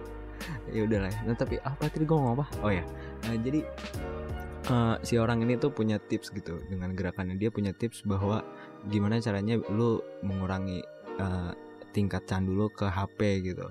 Ya 0.76 0.84
udah 0.84 1.08
lah 1.08 1.14
nah 1.24 1.38
tapi 1.38 1.56
apa 1.62 1.88
tadi 1.88 2.04
gue 2.04 2.18
ngomong 2.18 2.36
apa? 2.36 2.46
Oh 2.66 2.72
ya. 2.74 2.84
Nah, 3.24 3.38
jadi 3.40 3.64
uh, 4.68 4.96
si 5.00 5.16
orang 5.16 5.40
ini 5.46 5.56
tuh 5.56 5.72
punya 5.72 6.02
tips 6.02 6.36
gitu. 6.36 6.60
Dengan 6.68 6.92
gerakannya 6.98 7.40
dia 7.40 7.48
punya 7.48 7.72
tips 7.72 8.04
bahwa 8.04 8.44
gimana 8.92 9.24
caranya 9.24 9.56
lu 9.72 10.04
mengurangi 10.20 10.84
uh, 11.22 11.56
tingkat 11.94 12.26
candu 12.26 12.58
lo 12.58 12.68
ke 12.74 12.90
HP 12.90 13.46
gitu. 13.54 13.70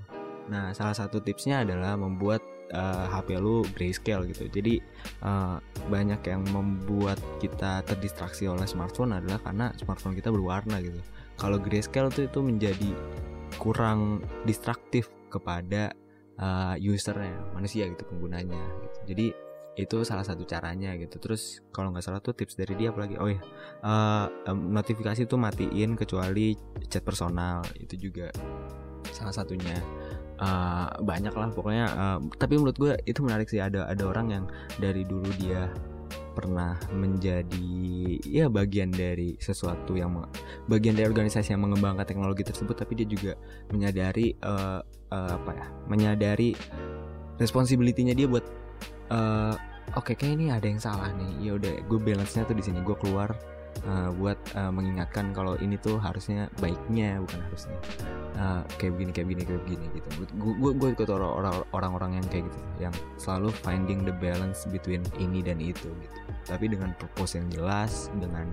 Nah, 0.49 0.71
salah 0.73 0.95
satu 0.95 1.19
tipsnya 1.19 1.67
adalah 1.67 1.99
membuat 1.99 2.43
uh, 2.73 3.07
HP 3.11 3.39
lu 3.39 3.63
grayscale 3.77 4.27
gitu. 4.33 4.49
Jadi 4.49 4.81
uh, 5.23 5.61
banyak 5.91 6.23
yang 6.27 6.43
membuat 6.51 7.21
kita 7.39 7.85
terdistraksi 7.87 8.49
oleh 8.49 8.65
smartphone 8.65 9.15
adalah 9.15 9.39
karena 9.45 9.71
smartphone 9.79 10.17
kita 10.17 10.33
berwarna 10.33 10.81
gitu. 10.81 10.99
Kalau 11.39 11.61
grayscale 11.61 12.11
tuh 12.11 12.27
itu 12.27 12.41
menjadi 12.41 12.91
kurang 13.61 14.25
distraktif 14.49 15.13
kepada 15.29 15.93
uh, 16.41 16.75
usernya, 16.81 17.37
manusia 17.53 17.87
gitu 17.89 18.03
penggunanya. 18.09 18.61
Gitu. 18.61 18.99
Jadi 19.15 19.27
itu 19.73 20.05
salah 20.05 20.25
satu 20.25 20.45
caranya 20.45 20.93
gitu. 21.01 21.17
Terus 21.17 21.65
kalau 21.73 21.93
nggak 21.93 22.05
salah 22.05 22.21
tuh 22.21 22.37
tips 22.37 22.57
dari 22.61 22.77
dia 22.77 22.93
apalagi? 22.93 23.17
Oh 23.17 23.29
ya 23.29 23.41
uh, 23.85 24.29
notifikasi 24.53 25.25
tuh 25.25 25.41
matiin 25.41 25.97
kecuali 25.97 26.57
chat 26.93 27.01
personal 27.01 27.65
itu 27.81 28.11
juga 28.11 28.29
salah 29.13 29.33
satunya. 29.33 29.77
Uh, 30.43 30.91
banyak 31.07 31.31
lah 31.39 31.55
pokoknya 31.55 31.87
uh, 31.95 32.19
tapi 32.35 32.59
menurut 32.59 32.75
gue 32.75 32.93
itu 33.09 33.23
menarik 33.25 33.49
sih. 33.49 33.63
Ada 33.63 33.89
ada 33.89 34.05
orang 34.05 34.27
yang 34.29 34.45
dari 34.77 35.07
dulu 35.07 35.29
dia 35.39 35.71
pernah 36.33 36.81
menjadi 36.91 37.69
ya 38.25 38.49
bagian 38.49 38.89
dari 38.89 39.37
sesuatu 39.37 39.95
yang 39.95 40.17
bagian 40.67 40.97
dari 40.97 41.07
organisasi 41.07 41.53
yang 41.53 41.63
mengembangkan 41.69 42.09
teknologi 42.09 42.43
tersebut 42.43 42.73
tapi 42.73 42.97
dia 42.97 43.07
juga 43.07 43.33
menyadari 43.69 44.33
uh, 44.41 44.81
uh, 45.13 45.31
apa 45.37 45.51
ya 45.53 45.67
menyadari 45.87 46.57
responsibility-nya 47.37 48.17
dia 48.17 48.27
buat 48.27 48.62
uh, 49.13 49.55
oke 49.95 50.09
okay, 50.09 50.15
kayak 50.17 50.41
ini 50.41 50.47
ada 50.49 50.65
yang 50.65 50.81
salah 50.81 51.13
nih. 51.13 51.33
Ya 51.39 51.53
udah 51.61 51.73
gue 51.85 51.99
balance 52.01 52.33
nya 52.35 52.49
tuh 52.49 52.57
di 52.57 52.65
sini. 52.65 52.81
Gue 52.81 52.97
keluar 52.97 53.37
uh, 53.85 54.11
buat 54.17 54.39
uh, 54.57 54.73
mengingatkan 54.73 55.37
kalau 55.37 55.61
ini 55.61 55.77
tuh 55.77 56.01
harusnya 56.01 56.49
baiknya 56.59 57.21
bukan 57.21 57.41
harusnya. 57.45 57.77
Uh, 58.33 58.65
kayak 58.81 58.97
begini 58.97 59.11
kayak 59.13 59.27
begini 59.29 59.43
kayak 59.45 59.63
begini 59.69 59.87
gitu. 59.93 60.09
Gue 60.41 60.73
gue 60.73 60.89
ikut 60.97 61.09
orang-orang 61.77 62.19
yang 62.19 62.27
kayak 62.33 62.49
gitu 62.49 62.61
yang 62.89 62.95
selalu 63.21 63.53
finding 63.53 64.09
the 64.09 64.15
balance 64.17 64.65
between 64.73 65.05
ini 65.21 65.45
dan 65.45 65.61
itu 65.61 65.93
gitu. 66.01 66.19
Tapi 66.49 66.73
dengan 66.73 66.97
purpose 66.97 67.37
yang 67.37 67.47
jelas 67.53 68.09
dengan 68.19 68.49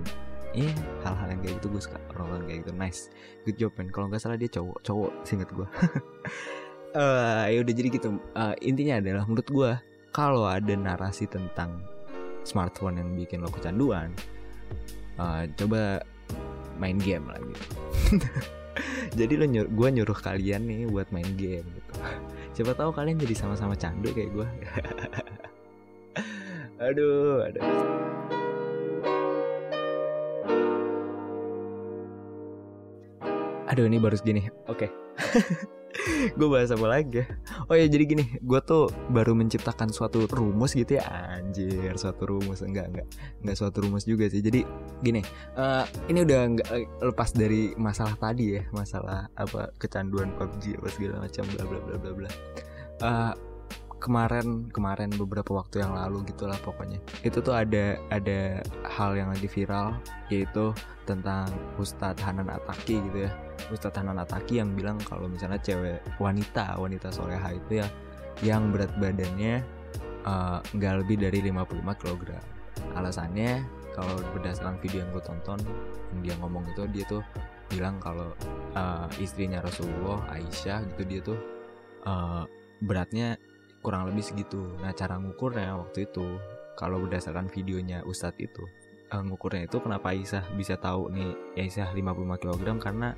Iya 0.50 0.66
yeah, 0.66 1.06
hal-hal 1.06 1.28
yang 1.30 1.40
kayak 1.46 1.54
gitu 1.62 1.66
gue 1.70 1.82
suka. 1.82 1.98
Orang-orang 2.10 2.42
kayak 2.50 2.66
gitu 2.66 2.72
nice. 2.74 3.06
Good 3.46 3.56
job 3.62 3.70
man. 3.78 3.86
Kalau 3.94 4.10
nggak 4.10 4.18
salah 4.18 4.34
dia 4.34 4.50
cowok 4.50 4.82
cowok 4.82 5.12
singkat 5.22 5.46
gue 5.54 5.62
uh, 6.98 7.46
ya 7.46 7.58
udah 7.62 7.74
jadi 7.74 7.88
gitu. 7.94 8.18
Uh, 8.34 8.54
intinya 8.58 8.98
adalah 8.98 9.24
menurut 9.30 9.46
gue 9.46 9.70
kalau 10.10 10.46
ada 10.46 10.74
narasi 10.74 11.26
tentang 11.30 11.82
smartphone 12.42 12.98
yang 12.98 13.10
bikin 13.14 13.42
lo 13.42 13.50
kecanduan 13.50 14.10
uh, 15.18 15.46
coba 15.54 16.02
main 16.80 16.98
game 16.98 17.26
lagi 17.30 17.54
jadi 19.18 19.32
lo 19.38 19.46
nyur 19.46 19.66
gue 19.70 19.88
nyuruh 19.90 20.18
kalian 20.18 20.62
nih 20.66 20.86
buat 20.86 21.10
main 21.10 21.28
game 21.34 21.66
gitu. 21.66 21.92
Siapa 22.54 22.74
tahu 22.74 22.90
kalian 22.94 23.18
jadi 23.18 23.34
sama-sama 23.34 23.74
candu 23.74 24.10
kayak 24.10 24.30
gue 24.34 24.48
aduh 26.86 27.44
aduh. 27.44 27.64
Aduh 33.70 33.86
ini 33.86 34.02
baru 34.02 34.18
segini. 34.18 34.50
Oke. 34.66 34.90
okay. 34.90 35.78
Gue 36.38 36.48
bahas 36.48 36.70
apa 36.72 36.86
lagi 36.86 37.22
ya? 37.22 37.26
Oh 37.68 37.76
ya 37.76 37.86
jadi 37.86 38.04
gini 38.06 38.24
gue 38.40 38.60
tuh 38.64 38.88
baru 39.12 39.36
menciptakan 39.36 39.92
suatu 39.92 40.24
rumus 40.30 40.74
gitu 40.74 40.98
ya. 40.98 41.04
Anjir 41.38 41.94
suatu 41.96 42.26
rumus. 42.28 42.64
Enggak 42.64 42.92
enggak. 42.92 43.06
Enggak 43.44 43.56
suatu 43.56 43.84
rumus 43.84 44.04
juga 44.08 44.26
sih. 44.28 44.40
Jadi 44.40 44.64
gini 45.04 45.20
uh, 45.56 45.84
ini 46.08 46.24
udah 46.24 46.40
enggak 46.46 46.68
eh, 46.72 46.86
lepas 47.04 47.30
dari 47.32 47.72
masalah 47.76 48.16
tadi 48.16 48.60
ya. 48.60 48.62
Masalah 48.72 49.28
apa 49.36 49.72
kecanduan 49.76 50.32
PUBG 50.36 50.80
apa 50.80 50.88
segala 50.92 51.14
macam 51.24 51.44
bla 51.56 51.64
bla 51.64 51.80
bla 51.80 51.96
bla 51.98 52.12
bla. 52.14 52.30
Uh, 53.00 53.34
kemarin 54.00 54.72
kemarin 54.72 55.12
beberapa 55.12 55.60
waktu 55.60 55.84
yang 55.84 55.92
lalu 55.92 56.24
gitulah 56.28 56.56
pokoknya. 56.64 56.98
Itu 57.20 57.44
tuh 57.44 57.52
ada 57.52 58.00
ada 58.08 58.64
hal 58.88 59.16
yang 59.16 59.28
lagi 59.28 59.46
viral 59.46 60.00
yaitu 60.32 60.72
tentang 61.04 61.50
Ustadz 61.76 62.22
Hanan 62.22 62.48
Ataki 62.48 63.02
gitu 63.02 63.28
ya 63.28 63.32
Ustadz 63.68 64.00
Hanan 64.00 64.18
Ataki 64.18 64.58
yang 64.58 64.72
bilang 64.72 64.96
kalau 65.04 65.28
misalnya 65.28 65.60
cewek 65.60 66.00
wanita 66.16 66.80
wanita 66.80 67.12
soleha 67.12 67.52
itu 67.52 67.84
ya 67.84 67.86
yang 68.40 68.72
berat 68.72 68.90
badannya 68.96 69.60
eh, 70.24 70.58
nggak 70.72 70.92
uh, 70.96 70.98
lebih 71.04 71.16
dari 71.20 71.38
55 71.52 72.00
kg 72.00 72.22
alasannya 72.96 73.60
kalau 73.92 74.16
berdasarkan 74.32 74.80
video 74.80 75.04
yang 75.04 75.10
gue 75.12 75.24
tonton 75.24 75.60
yang 76.14 76.20
dia 76.24 76.34
ngomong 76.40 76.64
itu 76.72 76.82
dia 76.88 77.04
tuh 77.04 77.22
bilang 77.70 78.02
kalau 78.02 78.34
uh, 78.74 79.06
istrinya 79.22 79.62
Rasulullah 79.62 80.24
Aisyah 80.34 80.78
gitu 80.94 81.02
dia 81.06 81.20
tuh 81.22 81.38
uh, 82.06 82.44
beratnya 82.82 83.38
kurang 83.80 84.10
lebih 84.12 84.24
segitu. 84.24 84.76
Nah 84.82 84.92
cara 84.92 85.16
ngukurnya 85.16 85.78
waktu 85.78 86.08
itu 86.08 86.36
kalau 86.76 87.00
berdasarkan 87.04 87.48
videonya 87.48 88.02
Ustadz 88.04 88.40
itu 88.40 88.64
uh, 89.12 89.22
ngukurnya 89.22 89.70
itu 89.70 89.78
kenapa 89.78 90.12
Aisyah 90.12 90.44
bisa 90.58 90.76
tahu 90.76 91.10
nih 91.14 91.30
Aisyah 91.58 91.92
55 91.94 92.42
kg 92.42 92.66
karena 92.82 93.14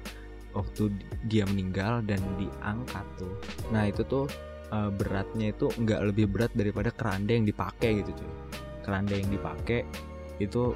waktu 0.52 0.92
dia 1.28 1.44
meninggal 1.48 2.04
dan 2.04 2.20
diangkat 2.36 3.04
tuh. 3.16 3.34
Nah 3.72 3.88
itu 3.88 4.04
tuh 4.04 4.28
uh, 4.72 4.90
beratnya 4.92 5.52
itu 5.52 5.68
nggak 5.72 6.00
lebih 6.12 6.26
berat 6.28 6.52
daripada 6.56 6.92
keranda 6.92 7.32
yang 7.32 7.44
dipakai 7.48 8.04
gitu 8.04 8.12
cuy. 8.22 8.32
Keranda 8.82 9.14
yang 9.16 9.28
dipakai 9.32 9.84
itu 10.40 10.72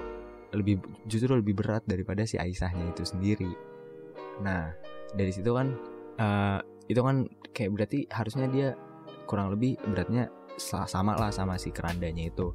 lebih 0.54 0.78
justru 1.04 1.36
lebih 1.36 1.58
berat 1.58 1.82
daripada 1.84 2.24
si 2.24 2.40
Aisyahnya 2.40 2.92
itu 2.92 3.02
sendiri. 3.04 3.52
Nah 4.40 4.72
dari 5.12 5.32
situ 5.32 5.50
kan 5.52 5.74
uh, 6.20 6.60
itu 6.86 7.00
kan 7.02 7.26
kayak 7.50 7.70
berarti 7.74 7.98
harusnya 8.12 8.46
dia 8.48 8.68
kurang 9.26 9.50
lebih 9.50 9.76
beratnya 9.90 10.30
sama 10.56 11.18
lah 11.18 11.28
sama 11.34 11.58
si 11.60 11.74
kerandanya 11.74 12.30
itu. 12.30 12.54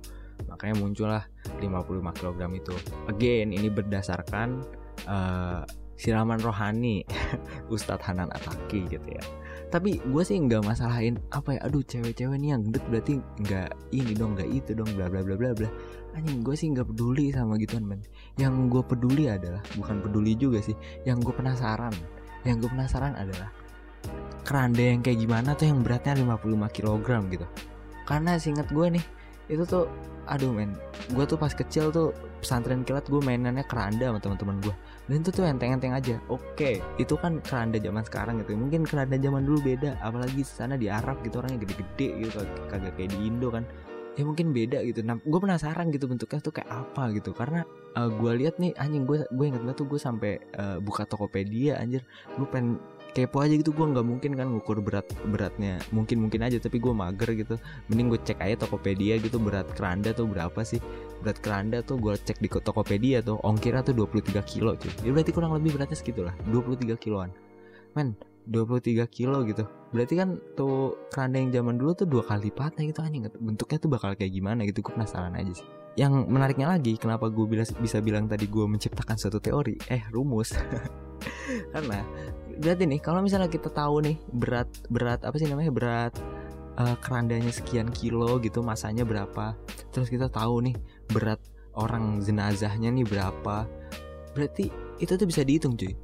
Makanya 0.49 0.75
muncullah 0.81 1.23
55 1.61 2.17
kg 2.17 2.41
itu. 2.57 2.75
Again 3.11 3.53
ini 3.53 3.69
berdasarkan 3.69 4.65
uh, 5.05 5.61
siraman 6.01 6.41
rohani 6.41 7.05
Ustadz 7.73 8.01
Hanan 8.09 8.33
Ataki 8.33 8.89
gitu 8.89 9.05
ya. 9.05 9.21
Tapi 9.69 10.01
gue 10.01 10.23
sih 10.25 10.41
nggak 10.41 10.65
masalahin 10.65 11.21
apa 11.29 11.55
ya 11.55 11.59
aduh 11.69 11.85
cewek-cewek 11.85 12.41
nih 12.41 12.57
yang 12.57 12.65
gendut 12.65 12.83
berarti 12.89 13.13
nggak 13.45 13.69
ini 13.93 14.11
dong 14.17 14.33
nggak 14.33 14.49
itu 14.49 14.73
dong 14.73 14.89
bla 14.97 15.05
bla 15.05 15.21
bla 15.21 15.37
bla 15.37 15.53
bla. 15.53 15.69
Anjing 16.17 16.41
gue 16.41 16.55
sih 16.57 16.73
nggak 16.73 16.89
peduli 16.89 17.29
sama 17.29 17.55
gituan 17.61 17.85
man 17.85 18.01
yang 18.41 18.67
gue 18.67 18.81
peduli 18.81 19.29
adalah 19.29 19.61
bukan 19.77 20.01
peduli 20.01 20.33
juga 20.33 20.57
sih 20.65 20.73
yang 21.05 21.21
gue 21.21 21.31
penasaran. 21.31 21.93
Yang 22.41 22.65
gue 22.65 22.69
penasaran 22.73 23.13
adalah 23.13 23.53
keranda 24.41 24.81
yang 24.81 25.05
kayak 25.05 25.21
gimana 25.21 25.53
tuh 25.53 25.69
yang 25.69 25.85
beratnya 25.85 26.17
55 26.17 26.75
kg 26.81 27.07
gitu. 27.29 27.45
Karena 28.09 28.41
singkat 28.41 28.73
gue 28.73 28.97
nih 28.97 29.05
itu 29.53 29.63
tuh 29.69 29.85
aduh 30.25 30.49
men 30.49 30.73
gue 31.11 31.25
tuh 31.27 31.35
pas 31.35 31.51
kecil 31.51 31.91
tuh 31.91 32.15
pesantren 32.39 32.87
kilat 32.87 33.03
gue 33.05 33.19
mainannya 33.19 33.67
keranda 33.67 34.09
sama 34.09 34.19
teman-teman 34.23 34.57
gue 34.63 34.75
dan 35.09 35.15
itu 35.21 35.29
tuh 35.33 35.43
enteng-enteng 35.45 35.93
aja. 35.97 36.15
Oke 36.29 36.81
itu 37.01 37.13
kan 37.17 37.41
keranda 37.41 37.81
zaman 37.81 38.03
sekarang 38.05 38.41
gitu. 38.45 38.53
Mungkin 38.53 38.85
keranda 38.85 39.17
zaman 39.17 39.41
dulu 39.45 39.59
beda. 39.65 39.97
Apalagi 40.01 40.45
sana 40.45 40.77
di 40.77 40.87
Arab 40.91 41.21
gitu 41.25 41.41
orangnya 41.41 41.65
gede-gede 41.65 42.27
gitu. 42.27 42.45
Kagak 42.69 42.93
kayak 42.99 43.13
di 43.15 43.27
Indo 43.27 43.49
kan 43.49 43.65
ya 44.19 44.23
mungkin 44.27 44.51
beda 44.51 44.83
gitu. 44.83 44.99
Nah 45.05 45.19
gue 45.19 45.39
penasaran 45.39 45.87
gitu 45.93 46.05
bentuknya 46.07 46.39
tuh 46.43 46.53
kayak 46.55 46.69
apa 46.69 47.15
gitu. 47.15 47.31
Karena 47.31 47.63
uh, 47.95 48.09
gue 48.11 48.31
lihat 48.43 48.59
nih 48.59 48.75
anjing 48.75 49.07
gue 49.07 49.23
gue 49.27 49.45
inget 49.47 49.61
banget 49.63 49.77
tuh 49.79 49.87
gue 49.87 49.99
sampai 49.99 50.31
uh, 50.59 50.77
buka 50.83 51.07
tokopedia 51.07 51.79
anjir. 51.79 52.03
Gue 52.35 52.47
pengen 52.47 52.79
kepo 53.11 53.43
aja 53.43 53.51
gitu 53.59 53.75
gue 53.75 53.83
nggak 53.91 54.07
mungkin 54.07 54.31
kan 54.39 54.47
ngukur 54.51 54.79
berat 54.83 55.07
beratnya. 55.27 55.79
Mungkin 55.95 56.23
mungkin 56.27 56.43
aja 56.43 56.59
tapi 56.59 56.79
gue 56.79 56.91
mager 56.91 57.29
gitu. 57.35 57.55
Mending 57.87 58.07
gue 58.11 58.19
cek 58.23 58.39
aja 58.39 58.55
Tokopedia 58.67 59.19
gitu 59.19 59.39
berat 59.39 59.67
keranda 59.75 60.11
tuh 60.11 60.27
berapa 60.27 60.59
sih? 60.63 60.79
Berat 61.23 61.39
keranda 61.39 61.79
tuh 61.83 61.99
gue 61.99 62.15
cek 62.15 62.39
di 62.39 62.47
Tokopedia 62.51 63.23
tuh 63.23 63.39
ongkirnya 63.43 63.83
tuh 63.83 63.95
23 63.95 64.43
kilo 64.43 64.75
cuy. 64.75 64.91
Ya 65.03 65.11
berarti 65.15 65.31
kurang 65.31 65.55
lebih 65.55 65.75
beratnya 65.79 65.95
segitulah 65.95 66.35
23 66.51 66.95
kiloan. 66.99 67.31
Men 67.95 68.15
23 68.51 69.07
kilo 69.07 69.47
gitu. 69.47 69.63
Berarti 69.95 70.13
kan 70.19 70.37
tuh 70.59 71.07
keranda 71.07 71.39
yang 71.39 71.51
zaman 71.55 71.79
dulu 71.79 71.91
tuh 71.95 72.07
dua 72.07 72.23
kali 72.27 72.51
lipatnya 72.51 72.83
gitu 72.91 72.99
anjing. 72.99 73.23
Bentuknya 73.39 73.77
tuh 73.79 73.89
bakal 73.89 74.13
kayak 74.19 74.31
gimana 74.35 74.67
gitu 74.67 74.83
gue 74.83 74.93
penasaran 74.93 75.33
aja 75.39 75.63
sih. 75.63 75.67
Yang 75.95 76.27
menariknya 76.27 76.71
lagi 76.71 76.99
kenapa 76.99 77.31
gue 77.31 77.47
bisa 77.79 77.97
bilang 78.03 78.27
tadi 78.27 78.47
gue 78.47 78.65
menciptakan 78.67 79.15
suatu 79.15 79.39
teori? 79.39 79.79
Eh 79.87 80.03
rumus. 80.11 80.51
Karena 81.73 82.03
berarti 82.61 82.83
nih 82.85 82.99
kalau 82.99 83.23
misalnya 83.23 83.47
kita 83.47 83.71
tahu 83.71 84.03
nih 84.03 84.15
berat 84.35 84.69
berat 84.91 85.23
apa 85.23 85.35
sih 85.39 85.47
namanya 85.49 85.71
berat 85.73 86.13
uh, 86.77 86.95
kerandanya 87.01 87.49
sekian 87.49 87.89
kilo 87.89 88.37
gitu 88.37 88.61
masanya 88.61 89.01
berapa 89.01 89.57
terus 89.89 90.13
kita 90.13 90.29
tahu 90.29 90.69
nih 90.69 90.75
berat 91.09 91.41
orang 91.73 92.21
jenazahnya 92.21 92.93
nih 92.93 93.07
berapa 93.07 93.65
berarti 94.35 94.69
itu 95.01 95.11
tuh 95.17 95.27
bisa 95.27 95.41
dihitung 95.41 95.73
cuy. 95.73 95.97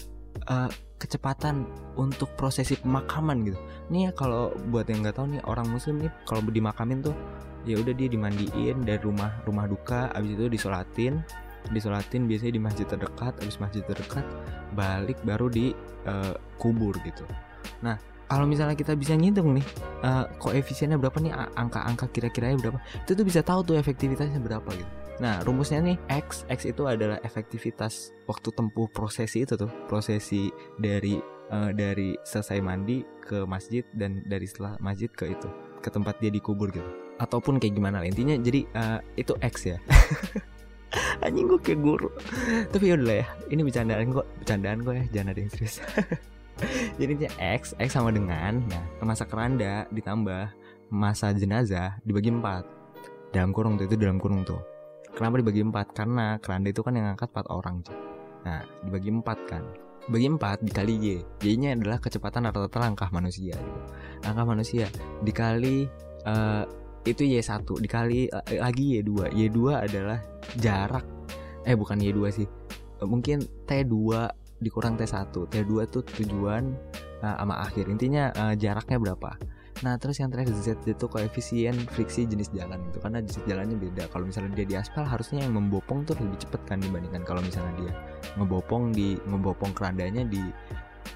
Uh, 0.50 0.70
kecepatan 0.98 1.70
untuk 1.96 2.34
prosesi 2.36 2.78
pemakaman 2.78 3.46
gitu. 3.46 3.60
Nih 3.94 4.10
ya 4.10 4.12
kalau 4.14 4.54
buat 4.74 4.90
yang 4.90 5.06
nggak 5.06 5.18
tahu 5.18 5.38
nih 5.38 5.42
orang 5.46 5.70
muslim 5.70 6.02
nih 6.02 6.12
kalau 6.26 6.42
dimakamin 6.46 7.06
tuh 7.06 7.16
ya 7.64 7.78
udah 7.78 7.94
dia 7.94 8.10
dimandiin 8.10 8.84
dari 8.84 9.02
rumah 9.02 9.32
rumah 9.44 9.68
duka 9.68 10.10
abis 10.16 10.40
itu 10.40 10.46
disolatin 10.48 11.20
disolatin 11.68 12.24
biasanya 12.32 12.54
di 12.56 12.62
masjid 12.64 12.86
terdekat 12.88 13.36
habis 13.44 13.60
masjid 13.60 13.84
terdekat 13.84 14.24
balik 14.72 15.20
baru 15.28 15.52
di 15.52 15.76
uh, 16.08 16.34
kubur 16.56 16.96
gitu. 17.04 17.28
Nah 17.84 18.00
kalau 18.28 18.48
misalnya 18.48 18.76
kita 18.76 18.96
bisa 18.96 19.16
ngitung 19.16 19.56
nih 19.56 19.66
uh, 20.04 20.28
koefisiennya 20.40 21.00
berapa 21.00 21.20
nih 21.20 21.32
angka-angka 21.56 22.12
kira-kiranya 22.12 22.60
berapa 22.60 22.80
itu 23.04 23.12
tuh 23.16 23.26
bisa 23.28 23.40
tahu 23.44 23.64
tuh 23.64 23.76
efektivitasnya 23.80 24.40
berapa 24.40 24.68
gitu 24.76 24.92
nah 25.18 25.42
rumusnya 25.42 25.82
nih 25.82 25.98
x 26.10 26.46
x 26.46 26.70
itu 26.70 26.86
adalah 26.86 27.18
efektivitas 27.26 28.14
waktu 28.30 28.50
tempuh 28.54 28.86
prosesi 28.92 29.44
itu 29.44 29.58
tuh. 29.58 29.70
Prosesi 29.90 30.52
dari 30.78 31.18
uh, 31.52 31.72
dari 31.74 32.14
selesai 32.22 32.62
mandi 32.62 33.02
ke 33.24 33.44
masjid 33.44 33.84
dan 33.98 34.24
dari 34.28 34.46
setelah 34.46 34.78
masjid 34.80 35.10
ke 35.12 35.34
itu 35.34 35.50
ke 35.82 35.90
tempat 35.90 36.20
dia 36.22 36.30
dikubur 36.30 36.70
gitu. 36.70 36.88
Ataupun 37.18 37.58
kayak 37.58 37.74
gimana 37.76 38.04
lah. 38.04 38.08
Intinya 38.08 38.38
jadi 38.38 38.62
uh, 38.78 39.00
itu 39.18 39.34
x 39.42 39.74
ya. 39.74 39.78
Anjing 41.26 41.50
gue 41.50 41.60
kayak 41.60 41.82
guru. 41.84 42.10
Tapi 42.72 42.86
yaudah 42.94 43.26
ya 43.26 43.28
ini 43.52 43.62
bercandaan 43.66 44.08
kok 44.14 44.28
bercandaan 44.40 44.78
kok 44.86 44.94
ya 44.96 45.04
jangan 45.12 45.32
ada 45.34 45.40
yang 45.42 45.52
serius. 45.52 45.76
Jadi 46.98 47.12
ini 47.14 47.30
X 47.38 47.78
X 47.78 47.94
sama 47.94 48.10
dengan 48.10 48.66
nah 48.66 48.82
masa 49.06 49.30
keranda 49.30 49.86
ditambah 49.94 50.50
masa 50.90 51.30
jenazah 51.36 52.02
dibagi 52.02 52.34
empat. 52.34 52.66
Dalam 53.30 53.54
kurung 53.54 53.78
tuh 53.78 53.86
itu 53.86 54.00
dalam 54.00 54.18
kurung 54.18 54.42
tuh 54.42 54.58
kenapa 55.18 55.42
dibagi 55.42 55.66
empat? 55.66 55.98
Karena 55.98 56.38
keranda 56.38 56.70
itu 56.70 56.86
kan 56.86 56.94
yang 56.94 57.10
ngangkat 57.10 57.34
empat 57.34 57.48
orang 57.50 57.82
nah 58.46 58.62
dibagi 58.86 59.10
empat 59.10 59.40
kan. 59.50 59.64
Bagi 60.08 60.30
empat 60.30 60.64
dikali 60.64 60.94
y. 61.04 61.08
Y 61.44 61.58
nya 61.60 61.76
adalah 61.76 62.00
kecepatan 62.00 62.48
rata-rata 62.48 62.80
langkah 62.80 63.10
manusia 63.12 63.58
gitu. 63.58 63.82
langkah 64.24 64.46
manusia 64.48 64.88
dikali 65.20 65.90
uh, 66.24 66.64
itu 67.04 67.28
y1 67.28 67.68
dikali 67.84 68.32
uh, 68.32 68.46
lagi 68.62 69.04
y2 69.04 69.36
y2 69.36 69.60
adalah 69.76 70.22
jarak. 70.56 71.04
Eh 71.68 71.76
bukan 71.76 72.00
y2 72.00 72.20
sih. 72.32 72.48
Mungkin 73.04 73.68
t2 73.68 73.94
dikurang 74.58 74.98
T1 74.98 75.30
T2 75.30 75.72
tuh 75.92 76.02
tujuan 76.08 76.74
uh, 77.22 77.36
sama 77.38 77.62
akhir. 77.62 77.92
Intinya 77.92 78.32
uh, 78.34 78.54
jaraknya 78.58 78.98
berapa 78.98 79.38
nah 79.86 79.94
terus 80.02 80.18
yang 80.18 80.34
terakhir 80.34 80.58
Z 80.58 80.82
itu 80.90 81.06
koefisien 81.06 81.78
friksi 81.94 82.26
jenis 82.26 82.50
jalan 82.50 82.82
itu 82.90 82.98
karena 82.98 83.22
jenis 83.22 83.46
jalannya 83.46 83.78
beda. 83.78 84.04
Kalau 84.10 84.26
misalnya 84.26 84.52
dia 84.58 84.66
di 84.66 84.76
aspal 84.78 85.06
harusnya 85.06 85.46
yang 85.46 85.54
membopong 85.54 86.06
tuh 86.08 86.18
lebih 86.18 86.42
cepet 86.42 86.62
kan 86.66 86.82
dibandingkan 86.82 87.22
kalau 87.28 87.42
misalnya 87.46 87.74
dia 87.78 87.94
ngebopong 88.38 88.94
di 88.94 89.18
ngebopong 89.30 89.72
kerandanya 89.78 90.26
di 90.26 90.42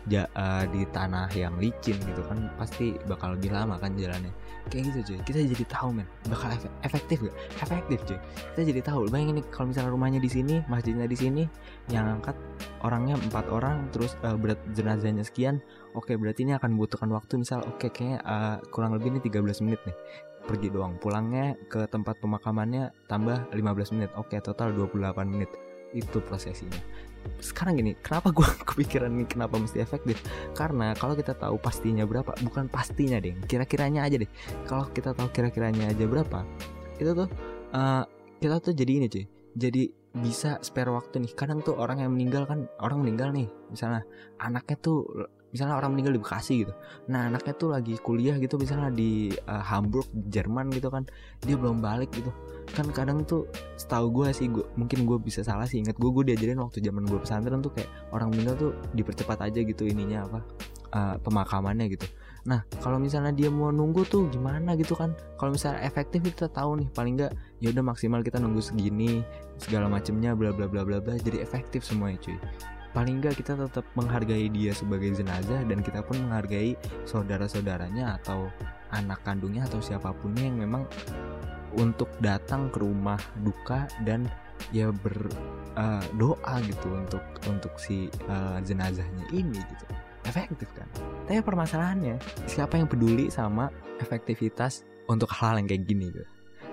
ja, 0.10 0.26
uh, 0.34 0.66
di 0.72 0.88
tanah 0.90 1.30
yang 1.38 1.60
licin 1.62 1.94
gitu 2.02 2.22
kan 2.26 2.50
pasti 2.58 2.98
bakal 3.06 3.38
lebih 3.38 3.54
lama 3.54 3.78
kan 3.78 3.94
jalannya. 3.94 4.32
Kayak 4.70 4.94
gitu 4.94 5.00
cuy. 5.14 5.20
Kita 5.26 5.40
jadi 5.46 5.66
tahu 5.68 5.90
men 5.94 6.08
bakal 6.30 6.54
efektif 6.86 7.18
gak? 7.22 7.36
Efektif 7.62 8.00
cuy. 8.08 8.20
Kita 8.56 8.62
jadi 8.66 8.82
tahu. 8.82 9.10
Bayangin 9.10 9.42
nih 9.42 9.46
kalau 9.54 9.70
misalnya 9.70 9.92
rumahnya 9.94 10.20
di 10.22 10.30
sini 10.32 10.56
masjidnya 10.66 11.06
di 11.06 11.18
sini 11.18 11.44
yang 11.90 12.22
angkat 12.22 12.38
orangnya 12.82 13.18
empat 13.18 13.46
orang 13.50 13.90
terus 13.94 14.18
uh, 14.26 14.38
berat 14.38 14.58
jenazahnya 14.74 15.26
sekian 15.26 15.62
oke 15.94 16.14
berarti 16.18 16.48
ini 16.48 16.54
akan 16.58 16.76
membutuhkan 16.76 17.10
waktu. 17.12 17.42
Misal 17.42 17.64
oke 17.66 17.92
kayaknya 17.92 18.20
uh, 18.24 18.58
kurang 18.70 18.96
lebih 18.98 19.18
nih 19.18 19.24
13 19.30 19.66
menit 19.66 19.82
nih. 19.88 19.96
Pergi 20.46 20.68
doang. 20.74 20.98
Pulangnya 20.98 21.56
ke 21.70 21.86
tempat 21.88 22.18
pemakamannya 22.20 22.94
tambah 23.06 23.52
15 23.54 23.96
menit. 23.96 24.10
Oke 24.18 24.40
total 24.42 24.74
28 24.74 25.28
menit. 25.28 25.50
Itu 25.92 26.24
prosesinya. 26.24 26.80
Sekarang 27.38 27.78
gini 27.78 27.94
kenapa 28.02 28.34
gue 28.34 28.48
kepikiran 28.74 29.14
ini 29.14 29.26
kenapa 29.30 29.62
mesti 29.62 29.78
efektif? 29.78 30.18
Karena 30.58 30.98
kalau 30.98 31.14
kita 31.14 31.38
tahu 31.38 31.62
pastinya 31.62 32.08
berapa 32.08 32.34
bukan 32.42 32.68
pastinya 32.68 33.22
deh. 33.22 33.38
Kira-kiranya 33.46 34.08
aja 34.08 34.18
deh. 34.18 34.30
Kalau 34.66 34.90
kita 34.90 35.14
tahu 35.14 35.30
kira-kiranya 35.30 35.94
aja 35.94 36.06
berapa 36.10 36.42
itu 37.02 37.18
tuh 37.18 37.30
uh, 37.74 38.04
kita 38.38 38.62
tuh 38.62 38.74
jadi 38.78 38.92
ini 39.02 39.08
cuy. 39.10 39.26
Jadi 39.58 39.84
bisa 40.12 40.62
spare 40.62 40.94
waktu 40.94 41.26
nih. 41.26 41.34
Kadang 41.34 41.66
tuh 41.66 41.76
orang 41.76 42.06
yang 42.06 42.14
meninggal 42.14 42.46
kan 42.46 42.70
orang 42.78 43.02
meninggal 43.02 43.34
nih. 43.34 43.50
Misalnya 43.74 44.06
anaknya 44.38 44.78
tuh 44.80 45.10
misalnya 45.52 45.76
orang 45.78 45.94
meninggal 45.94 46.16
di 46.16 46.22
Bekasi 46.24 46.54
gitu. 46.66 46.74
Nah 47.12 47.28
anaknya 47.28 47.54
tuh 47.56 47.70
lagi 47.76 47.96
kuliah 48.00 48.36
gitu 48.40 48.56
misalnya 48.56 48.90
di 48.92 49.32
uh, 49.48 49.64
Hamburg 49.64 50.08
Jerman 50.32 50.72
gitu 50.72 50.88
kan. 50.88 51.04
Dia 51.44 51.56
belum 51.60 51.84
balik 51.84 52.12
gitu. 52.16 52.32
Kan 52.72 52.90
kadang 52.96 53.28
tuh 53.28 53.48
setahu 53.76 54.10
gue 54.12 54.28
sih 54.32 54.48
gua, 54.48 54.66
mungkin 54.80 55.04
gue 55.04 55.18
bisa 55.20 55.44
salah 55.44 55.68
sih 55.68 55.84
ingat 55.84 56.00
gue 56.00 56.10
gue 56.10 56.34
diajarin 56.34 56.60
waktu 56.64 56.80
zaman 56.80 57.04
gue 57.04 57.20
pesantren 57.20 57.60
tuh 57.60 57.76
kayak 57.76 57.92
orang 58.16 58.32
meninggal 58.32 58.56
tuh 58.56 58.72
dipercepat 58.96 59.52
aja 59.52 59.60
gitu 59.60 59.84
ininya 59.84 60.26
apa 60.26 60.40
uh, 60.96 61.16
pemakamannya 61.20 61.92
gitu. 61.92 62.08
Nah 62.48 62.64
kalau 62.80 62.98
misalnya 62.98 63.36
dia 63.36 63.52
mau 63.52 63.70
nunggu 63.70 64.08
tuh 64.08 64.32
gimana 64.32 64.74
gitu 64.80 64.96
kan? 64.96 65.14
Kalau 65.36 65.52
misalnya 65.52 65.84
efektif 65.84 66.24
kita 66.24 66.48
tahu 66.48 66.80
nih 66.80 66.88
paling 66.96 67.20
nggak 67.20 67.32
ya 67.60 67.70
udah 67.70 67.84
maksimal 67.86 68.24
kita 68.24 68.40
nunggu 68.40 68.64
segini 68.64 69.22
segala 69.62 69.86
macemnya 69.86 70.34
bla 70.34 70.50
bla 70.50 70.66
bla 70.66 70.82
bla 70.82 70.98
bla 70.98 71.14
jadi 71.22 71.46
efektif 71.46 71.86
semuanya 71.86 72.18
cuy 72.18 72.38
paling 72.92 73.24
nggak 73.24 73.40
kita 73.40 73.56
tetap 73.56 73.88
menghargai 73.96 74.52
dia 74.52 74.76
sebagai 74.76 75.16
jenazah 75.16 75.64
dan 75.64 75.80
kita 75.80 76.04
pun 76.04 76.20
menghargai 76.28 76.76
saudara-saudaranya 77.08 78.20
atau 78.20 78.52
anak 78.92 79.24
kandungnya 79.24 79.64
atau 79.68 79.80
siapa 79.80 80.12
pun 80.12 80.36
yang 80.36 80.60
memang 80.60 80.84
untuk 81.80 82.12
datang 82.20 82.68
ke 82.68 82.84
rumah 82.84 83.20
duka 83.48 83.88
dan 84.04 84.28
ya 84.76 84.92
berdoa 84.92 86.36
uh, 86.36 86.60
gitu 86.68 86.88
untuk 86.92 87.24
untuk 87.48 87.74
si 87.80 88.12
uh, 88.28 88.60
jenazahnya 88.60 89.24
ini 89.32 89.56
gitu. 89.56 89.86
Efektif 90.28 90.70
kan? 90.76 90.86
Tapi 91.26 91.42
permasalahannya 91.42 92.20
siapa 92.46 92.78
yang 92.78 92.86
peduli 92.92 93.32
sama 93.34 93.72
efektivitas 94.04 94.86
untuk 95.10 95.32
hal, 95.32 95.56
-hal 95.56 95.64
yang 95.64 95.68
kayak 95.72 95.84
gini 95.88 96.12
gitu? 96.12 96.28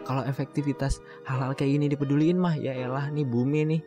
Kalau 0.05 0.25
efektivitas 0.25 1.01
hal-hal 1.25 1.55
kayak 1.55 1.79
gini 1.79 1.87
dipeduliin 1.89 2.37
mah 2.37 2.57
ya 2.59 2.75
elah 2.75 3.09
nih 3.13 3.25
bumi 3.25 3.61
nih 3.77 3.81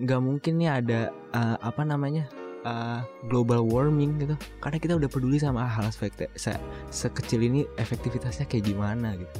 nggak 0.00 0.20
mungkin 0.22 0.58
nih 0.58 0.70
ada 0.82 1.00
uh, 1.30 1.56
apa 1.62 1.82
namanya 1.86 2.26
uh, 2.66 3.04
global 3.30 3.62
warming 3.62 4.18
gitu. 4.18 4.34
Karena 4.58 4.78
kita 4.80 4.92
udah 4.98 5.10
peduli 5.10 5.38
sama 5.38 5.66
hal 5.68 5.86
efektif 5.86 6.28
se 6.34 6.54
sekecil 6.90 7.44
ini 7.44 7.60
efektivitasnya 7.78 8.48
kayak 8.50 8.70
gimana 8.74 9.14
gitu. 9.14 9.34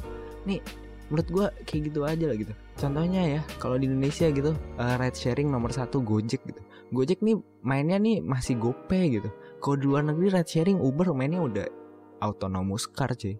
Nih 0.47 0.59
menurut 1.05 1.27
gue 1.29 1.47
kayak 1.69 1.81
gitu 1.91 1.99
aja 2.07 2.25
lah 2.31 2.37
gitu. 2.37 2.53
Contohnya 2.79 3.21
ya 3.39 3.41
kalau 3.61 3.77
di 3.77 3.85
Indonesia 3.85 4.25
gitu 4.31 4.57
uh, 4.79 4.95
ride 4.97 5.17
sharing 5.17 5.51
nomor 5.51 5.69
satu 5.69 6.01
Gojek 6.01 6.41
gitu. 6.47 6.61
Gojek 6.93 7.19
nih 7.21 7.37
mainnya 7.65 7.97
nih 7.97 8.21
masih 8.21 8.57
gope 8.57 8.97
gitu. 9.09 9.29
Kalau 9.61 9.75
di 9.77 9.85
luar 9.85 10.05
negeri 10.05 10.33
ride 10.33 10.49
sharing 10.49 10.79
Uber 10.81 11.13
mainnya 11.13 11.41
udah 11.41 11.67
autonomous 12.23 12.87
car 12.89 13.11
cuy 13.13 13.37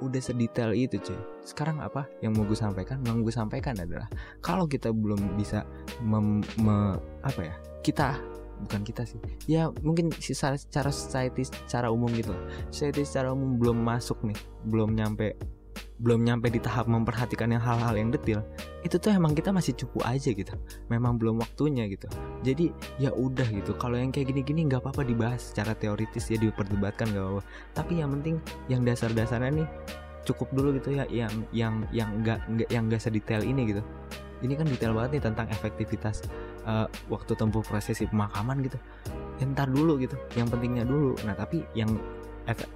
udah 0.00 0.20
sedetail 0.20 0.72
itu 0.74 0.98
cuy. 1.00 1.20
Sekarang 1.44 1.80
apa 1.80 2.08
yang 2.24 2.36
mau 2.36 2.44
gue 2.44 2.56
sampaikan? 2.56 3.00
Yang 3.04 3.30
gue 3.30 3.34
sampaikan 3.34 3.74
adalah 3.78 4.08
kalau 4.40 4.64
kita 4.66 4.92
belum 4.92 5.36
bisa 5.36 5.64
mem, 6.02 6.44
me, 6.60 6.96
apa 7.24 7.40
ya 7.40 7.54
kita 7.80 8.16
bukan 8.60 8.84
kita 8.84 9.08
sih. 9.08 9.20
Ya 9.48 9.72
mungkin 9.80 10.12
secara 10.20 10.90
society 10.92 11.48
secara 11.48 11.88
umum 11.88 12.12
gitu 12.12 12.36
society 12.68 13.08
secara 13.08 13.32
umum 13.32 13.56
belum 13.56 13.78
masuk 13.80 14.20
nih 14.24 14.36
belum 14.68 14.92
nyampe 14.92 15.36
belum 16.00 16.24
nyampe 16.24 16.48
di 16.48 16.60
tahap 16.60 16.88
memperhatikan 16.88 17.52
yang 17.52 17.60
hal-hal 17.60 17.92
yang 17.92 18.08
detail 18.08 18.40
itu 18.80 18.96
tuh 18.96 19.12
emang 19.12 19.36
kita 19.36 19.52
masih 19.52 19.76
cupu 19.76 20.00
aja 20.02 20.32
gitu. 20.32 20.54
Memang 20.88 21.20
belum 21.20 21.40
waktunya 21.40 21.84
gitu. 21.90 22.08
Jadi 22.40 22.72
ya 22.96 23.12
udah 23.12 23.44
gitu. 23.52 23.76
Kalau 23.76 24.00
yang 24.00 24.08
kayak 24.08 24.32
gini-gini 24.32 24.64
nggak 24.68 24.80
apa-apa 24.80 25.04
dibahas 25.04 25.52
secara 25.52 25.76
teoritis 25.76 26.32
ya 26.32 26.40
diperdebatkan 26.40 27.12
gak 27.12 27.20
apa-apa. 27.20 27.42
Tapi 27.76 27.92
yang 28.00 28.10
penting 28.16 28.40
yang 28.72 28.80
dasar-dasarnya 28.84 29.64
nih 29.64 29.68
cukup 30.24 30.48
dulu 30.52 30.76
gitu 30.76 30.92
ya 30.94 31.04
yang 31.08 31.32
yang 31.50 31.74
yang 31.92 32.10
nggak 32.20 32.40
yang 32.72 32.88
nggak 32.88 33.00
sedetail 33.00 33.44
ini 33.44 33.76
gitu. 33.76 33.82
Ini 34.40 34.56
kan 34.56 34.64
detail 34.64 34.96
banget 34.96 35.20
nih 35.20 35.22
tentang 35.28 35.46
efektivitas 35.52 36.24
uh, 36.64 36.88
waktu 37.12 37.36
tempuh 37.36 37.60
prosesi 37.60 38.08
pemakaman 38.08 38.64
gitu. 38.64 38.80
Ya, 39.36 39.44
ntar 39.52 39.68
dulu 39.68 40.00
gitu. 40.00 40.16
Yang 40.32 40.56
pentingnya 40.56 40.88
dulu. 40.88 41.12
Nah 41.28 41.36
tapi 41.36 41.68
yang 41.76 41.92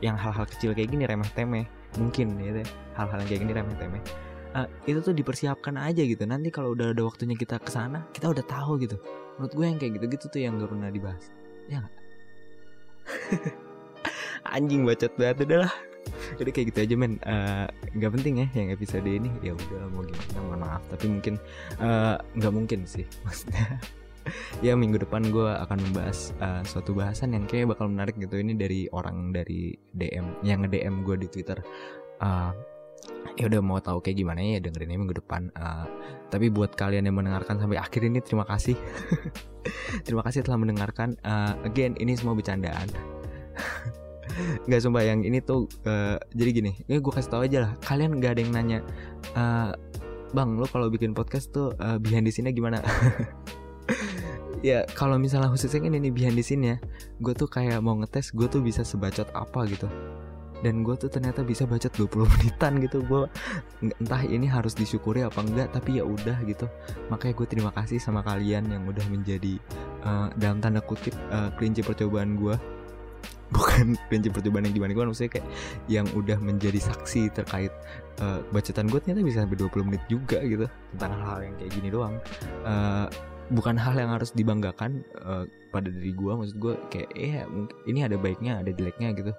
yang 0.05 0.15
hal-hal 0.15 0.45
kecil 0.45 0.77
kayak 0.77 0.93
gini 0.93 1.09
remeh 1.09 1.27
temeh 1.35 1.65
mungkin 1.99 2.37
ya 2.39 2.63
hal-hal 2.95 3.19
yang 3.25 3.29
kayak 3.33 3.41
gini 3.43 3.53
remeh 3.57 3.77
temeh 3.81 4.03
uh, 4.55 4.69
itu 4.87 5.03
tuh 5.03 5.13
dipersiapkan 5.13 5.75
aja 5.77 6.03
gitu. 6.07 6.23
Nanti 6.25 6.49
kalau 6.55 6.73
udah 6.73 6.95
ada 6.95 7.03
waktunya 7.03 7.35
kita 7.35 7.59
ke 7.59 7.69
sana 7.69 8.07
kita 8.15 8.31
udah 8.31 8.45
tahu 8.47 8.79
gitu. 8.81 8.97
Menurut 9.37 9.53
gue 9.53 9.67
yang 9.67 9.79
kayak 9.83 9.93
gitu-gitu 9.99 10.27
tuh 10.31 10.41
yang 10.41 10.57
gak 10.63 10.71
pernah 10.71 10.89
dibahas. 10.89 11.25
Ya 11.67 11.83
gak? 11.83 11.95
anjing 14.57 14.87
bacot 14.87 15.13
banget. 15.19 15.37
Udah 15.51 15.59
lah. 15.67 15.75
Udah 16.39 16.53
kayak 16.53 16.67
gitu 16.73 16.79
aja 16.85 16.95
men. 16.95 17.19
Uh, 17.25 17.67
nggak 17.97 18.13
penting 18.21 18.35
ya 18.45 18.47
yang 18.55 18.69
episode 18.71 19.07
ini. 19.09 19.31
Ya 19.41 19.57
udah 19.57 19.91
mau 19.91 20.05
gimana? 20.07 20.41
Mohon 20.41 20.61
maaf. 20.63 20.83
Tapi 20.93 21.05
mungkin 21.11 21.35
nggak 22.37 22.53
uh, 22.53 22.57
mungkin 22.57 22.81
sih. 22.87 23.05
Maksudnya 23.27 23.81
ya 24.65 24.73
minggu 24.73 25.05
depan 25.05 25.29
gue 25.29 25.53
akan 25.53 25.79
membahas 25.91 26.33
uh, 26.41 26.65
suatu 26.65 26.97
bahasan 26.97 27.37
yang 27.37 27.45
kayak 27.45 27.75
bakal 27.75 27.91
menarik 27.91 28.17
gitu. 28.17 28.39
Ini 28.41 28.55
dari 28.57 28.87
orang 28.93 29.33
dari 29.33 29.75
DM 29.93 30.45
yang 30.47 30.65
nge 30.65 30.71
DM 30.71 30.95
gue 31.03 31.17
di 31.21 31.29
Twitter. 31.29 31.59
Uh, 32.23 32.53
ya 33.35 33.51
udah 33.51 33.61
mau 33.61 33.83
tahu 33.83 33.99
kayak 33.99 34.23
gimana 34.23 34.39
ya 34.39 34.63
dengerin 34.63 34.95
minggu 34.95 35.19
depan 35.19 35.51
uh, 35.59 35.91
tapi 36.31 36.55
buat 36.55 36.79
kalian 36.79 37.11
yang 37.11 37.19
mendengarkan 37.19 37.59
sampai 37.59 37.79
akhir 37.79 38.07
ini 38.07 38.23
terima 38.23 38.47
kasih. 38.47 38.79
Terima 40.05 40.21
kasih 40.21 40.45
telah 40.45 40.61
mendengarkan 40.61 41.17
uh, 41.25 41.57
again 41.65 41.97
ini 41.97 42.13
semua 42.19 42.37
bercandaan. 42.37 42.85
Nggak 44.69 44.81
sumpah 44.83 45.01
yang 45.07 45.25
ini 45.25 45.41
tuh 45.41 45.71
uh, 45.89 46.21
jadi 46.37 46.51
gini 46.53 46.73
ini 46.85 47.01
gue 47.01 47.13
kasih 47.15 47.31
tau 47.33 47.43
aja 47.47 47.65
lah. 47.65 47.73
Kalian 47.81 48.19
nggak 48.19 48.33
ada 48.37 48.41
yang 48.45 48.53
nanya 48.53 48.79
uh, 49.39 49.73
bang 50.35 50.59
lo 50.59 50.67
kalau 50.69 50.91
bikin 50.91 51.15
podcast 51.15 51.55
tuh 51.55 51.73
uh, 51.79 51.97
behind 51.97 52.29
di 52.29 52.35
sini 52.35 52.53
gimana? 52.53 52.83
Ya 54.65 54.89
kalau 54.97 55.21
misalnya 55.21 55.53
khususnya 55.53 55.85
ini 55.85 56.09
nih 56.09 56.13
behind 56.17 56.41
the 56.41 56.45
scene 56.45 56.65
ya 56.65 56.77
gue 57.21 57.37
tuh 57.37 57.45
kayak 57.45 57.85
mau 57.85 58.01
ngetes 58.01 58.33
gue 58.33 58.49
tuh 58.49 58.65
bisa 58.65 58.81
sebacot 58.81 59.29
apa 59.37 59.69
gitu 59.69 59.93
dan 60.65 60.81
gue 60.81 60.97
tuh 60.97 61.13
ternyata 61.13 61.45
bisa 61.45 61.69
bacot 61.69 61.93
20 61.93 62.25
menitan 62.33 62.81
gitu. 62.81 63.05
Gue 63.05 63.29
entah 63.85 64.25
ini 64.25 64.49
harus 64.49 64.73
disyukuri 64.73 65.21
apa 65.21 65.45
enggak 65.45 65.77
tapi 65.77 66.01
ya 66.01 66.05
udah 66.09 66.41
gitu. 66.49 66.65
Makanya 67.13 67.35
gue 67.37 67.47
terima 67.47 67.71
kasih 67.77 68.01
sama 68.01 68.25
kalian 68.25 68.73
yang 68.73 68.89
udah 68.89 69.05
menjadi 69.13 69.61
uh, 70.09 70.33
dalam 70.41 70.65
tanda 70.65 70.81
kutip 70.81 71.13
uh, 71.29 71.53
kelinci 71.61 71.85
percobaan 71.85 72.41
gue 72.41 72.57
bukan 73.55 73.95
kelinci 74.09 74.33
percobaan 74.33 74.65
yang 74.65 74.75
gimana 74.75 74.97
gue 74.97 75.05
maksudnya 75.05 75.33
kayak 75.39 75.47
yang 75.87 76.09
udah 76.17 76.41
menjadi 76.41 76.81
saksi 76.81 77.29
terkait 77.37 77.71
uh, 78.25 78.41
bacotan 78.49 78.89
gue 78.89 78.99
ternyata 79.05 79.21
bisa 79.21 79.45
sampai 79.45 79.61
20 79.61 79.85
menit 79.85 80.03
juga 80.09 80.41
gitu. 80.41 80.65
Tentang 80.97 81.13
hal-hal 81.21 81.53
yang 81.53 81.55
kayak 81.61 81.73
gini 81.77 81.89
doang. 81.93 82.17
Uh, 82.65 83.07
bukan 83.53 83.77
hal 83.77 83.93
yang 83.93 84.09
harus 84.09 84.33
dibanggakan 84.33 85.05
uh, 85.21 85.45
pada 85.69 85.93
diri 85.93 86.17
gue 86.17 86.33
maksud 86.33 86.57
gue 86.57 86.75
kayak 86.89 87.11
eh 87.13 87.45
ini 87.85 88.01
ada 88.07 88.17
baiknya 88.17 88.65
ada 88.65 88.73
jeleknya 88.73 89.13
gitu 89.13 89.37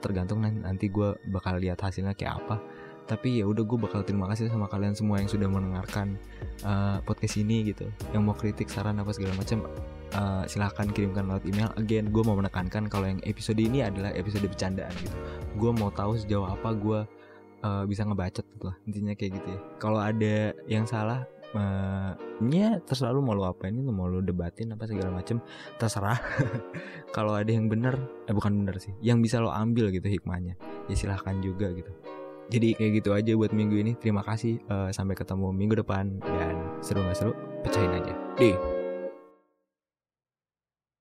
tergantung 0.00 0.42
nanti 0.42 0.88
gue 0.88 1.16
bakal 1.28 1.60
lihat 1.60 1.80
hasilnya 1.80 2.16
kayak 2.16 2.40
apa. 2.44 2.56
Tapi 3.04 3.42
ya 3.42 3.44
udah 3.50 3.66
gue 3.66 3.78
bakal 3.78 4.06
terima 4.06 4.30
kasih 4.30 4.46
sama 4.46 4.70
kalian 4.70 4.94
semua 4.94 5.18
yang 5.18 5.26
sudah 5.26 5.50
mendengarkan 5.50 6.14
uh, 6.62 7.02
podcast 7.02 7.42
ini 7.42 7.74
gitu. 7.74 7.90
Yang 8.14 8.22
mau 8.22 8.36
kritik 8.38 8.70
saran 8.70 9.02
apa 9.02 9.10
segala 9.10 9.34
macam 9.34 9.66
uh, 10.14 10.46
silahkan 10.46 10.86
kirimkan 10.94 11.26
lewat 11.26 11.42
email. 11.44 11.74
Again 11.74 12.14
gue 12.14 12.22
mau 12.22 12.38
menekankan 12.38 12.86
kalau 12.86 13.10
yang 13.10 13.18
episode 13.26 13.58
ini 13.58 13.82
adalah 13.82 14.14
episode 14.14 14.46
bercandaan 14.46 14.94
gitu. 15.02 15.16
Gue 15.58 15.70
mau 15.74 15.90
tahu 15.90 16.22
sejauh 16.22 16.46
apa 16.46 16.70
gue 16.70 17.00
uh, 17.66 17.84
bisa 17.84 18.06
ngebacot 18.06 18.46
gitu 18.46 18.64
lah 18.70 18.76
intinya 18.86 19.12
kayak 19.18 19.42
gitu 19.42 19.48
ya. 19.58 19.60
Kalau 19.82 19.98
ada 19.98 20.54
yang 20.70 20.86
salah 20.86 21.26
uh, 21.54 22.12
ya 22.50 22.78
terserah 22.82 23.14
lu 23.14 23.22
mau 23.22 23.34
lu 23.34 23.46
apain 23.46 23.74
itu 23.74 23.90
mau 23.90 24.06
lu 24.06 24.22
debatin 24.22 24.74
apa 24.74 24.86
segala 24.86 25.10
macem 25.14 25.38
terserah. 25.76 26.18
Kalau 27.16 27.34
ada 27.34 27.50
yang 27.50 27.66
bener 27.66 27.98
eh 28.26 28.34
bukan 28.34 28.54
bener 28.64 28.78
sih 28.78 28.94
yang 29.02 29.18
bisa 29.22 29.42
lo 29.42 29.50
ambil 29.50 29.90
gitu 29.90 30.06
hikmahnya 30.06 30.54
ya 30.86 30.94
silahkan 30.94 31.38
juga 31.42 31.70
gitu. 31.74 31.90
Jadi 32.50 32.74
kayak 32.74 32.92
gitu 32.98 33.10
aja 33.14 33.32
buat 33.38 33.54
minggu 33.54 33.76
ini. 33.78 33.92
Terima 33.94 34.26
kasih 34.26 34.58
uh, 34.66 34.90
sampai 34.90 35.14
ketemu 35.14 35.54
minggu 35.54 35.86
depan 35.86 36.18
dan 36.18 36.82
seru 36.82 37.06
gak 37.06 37.14
seru 37.14 37.32
pecahin 37.62 37.94
aja. 37.94 38.14
Deh 38.34 38.79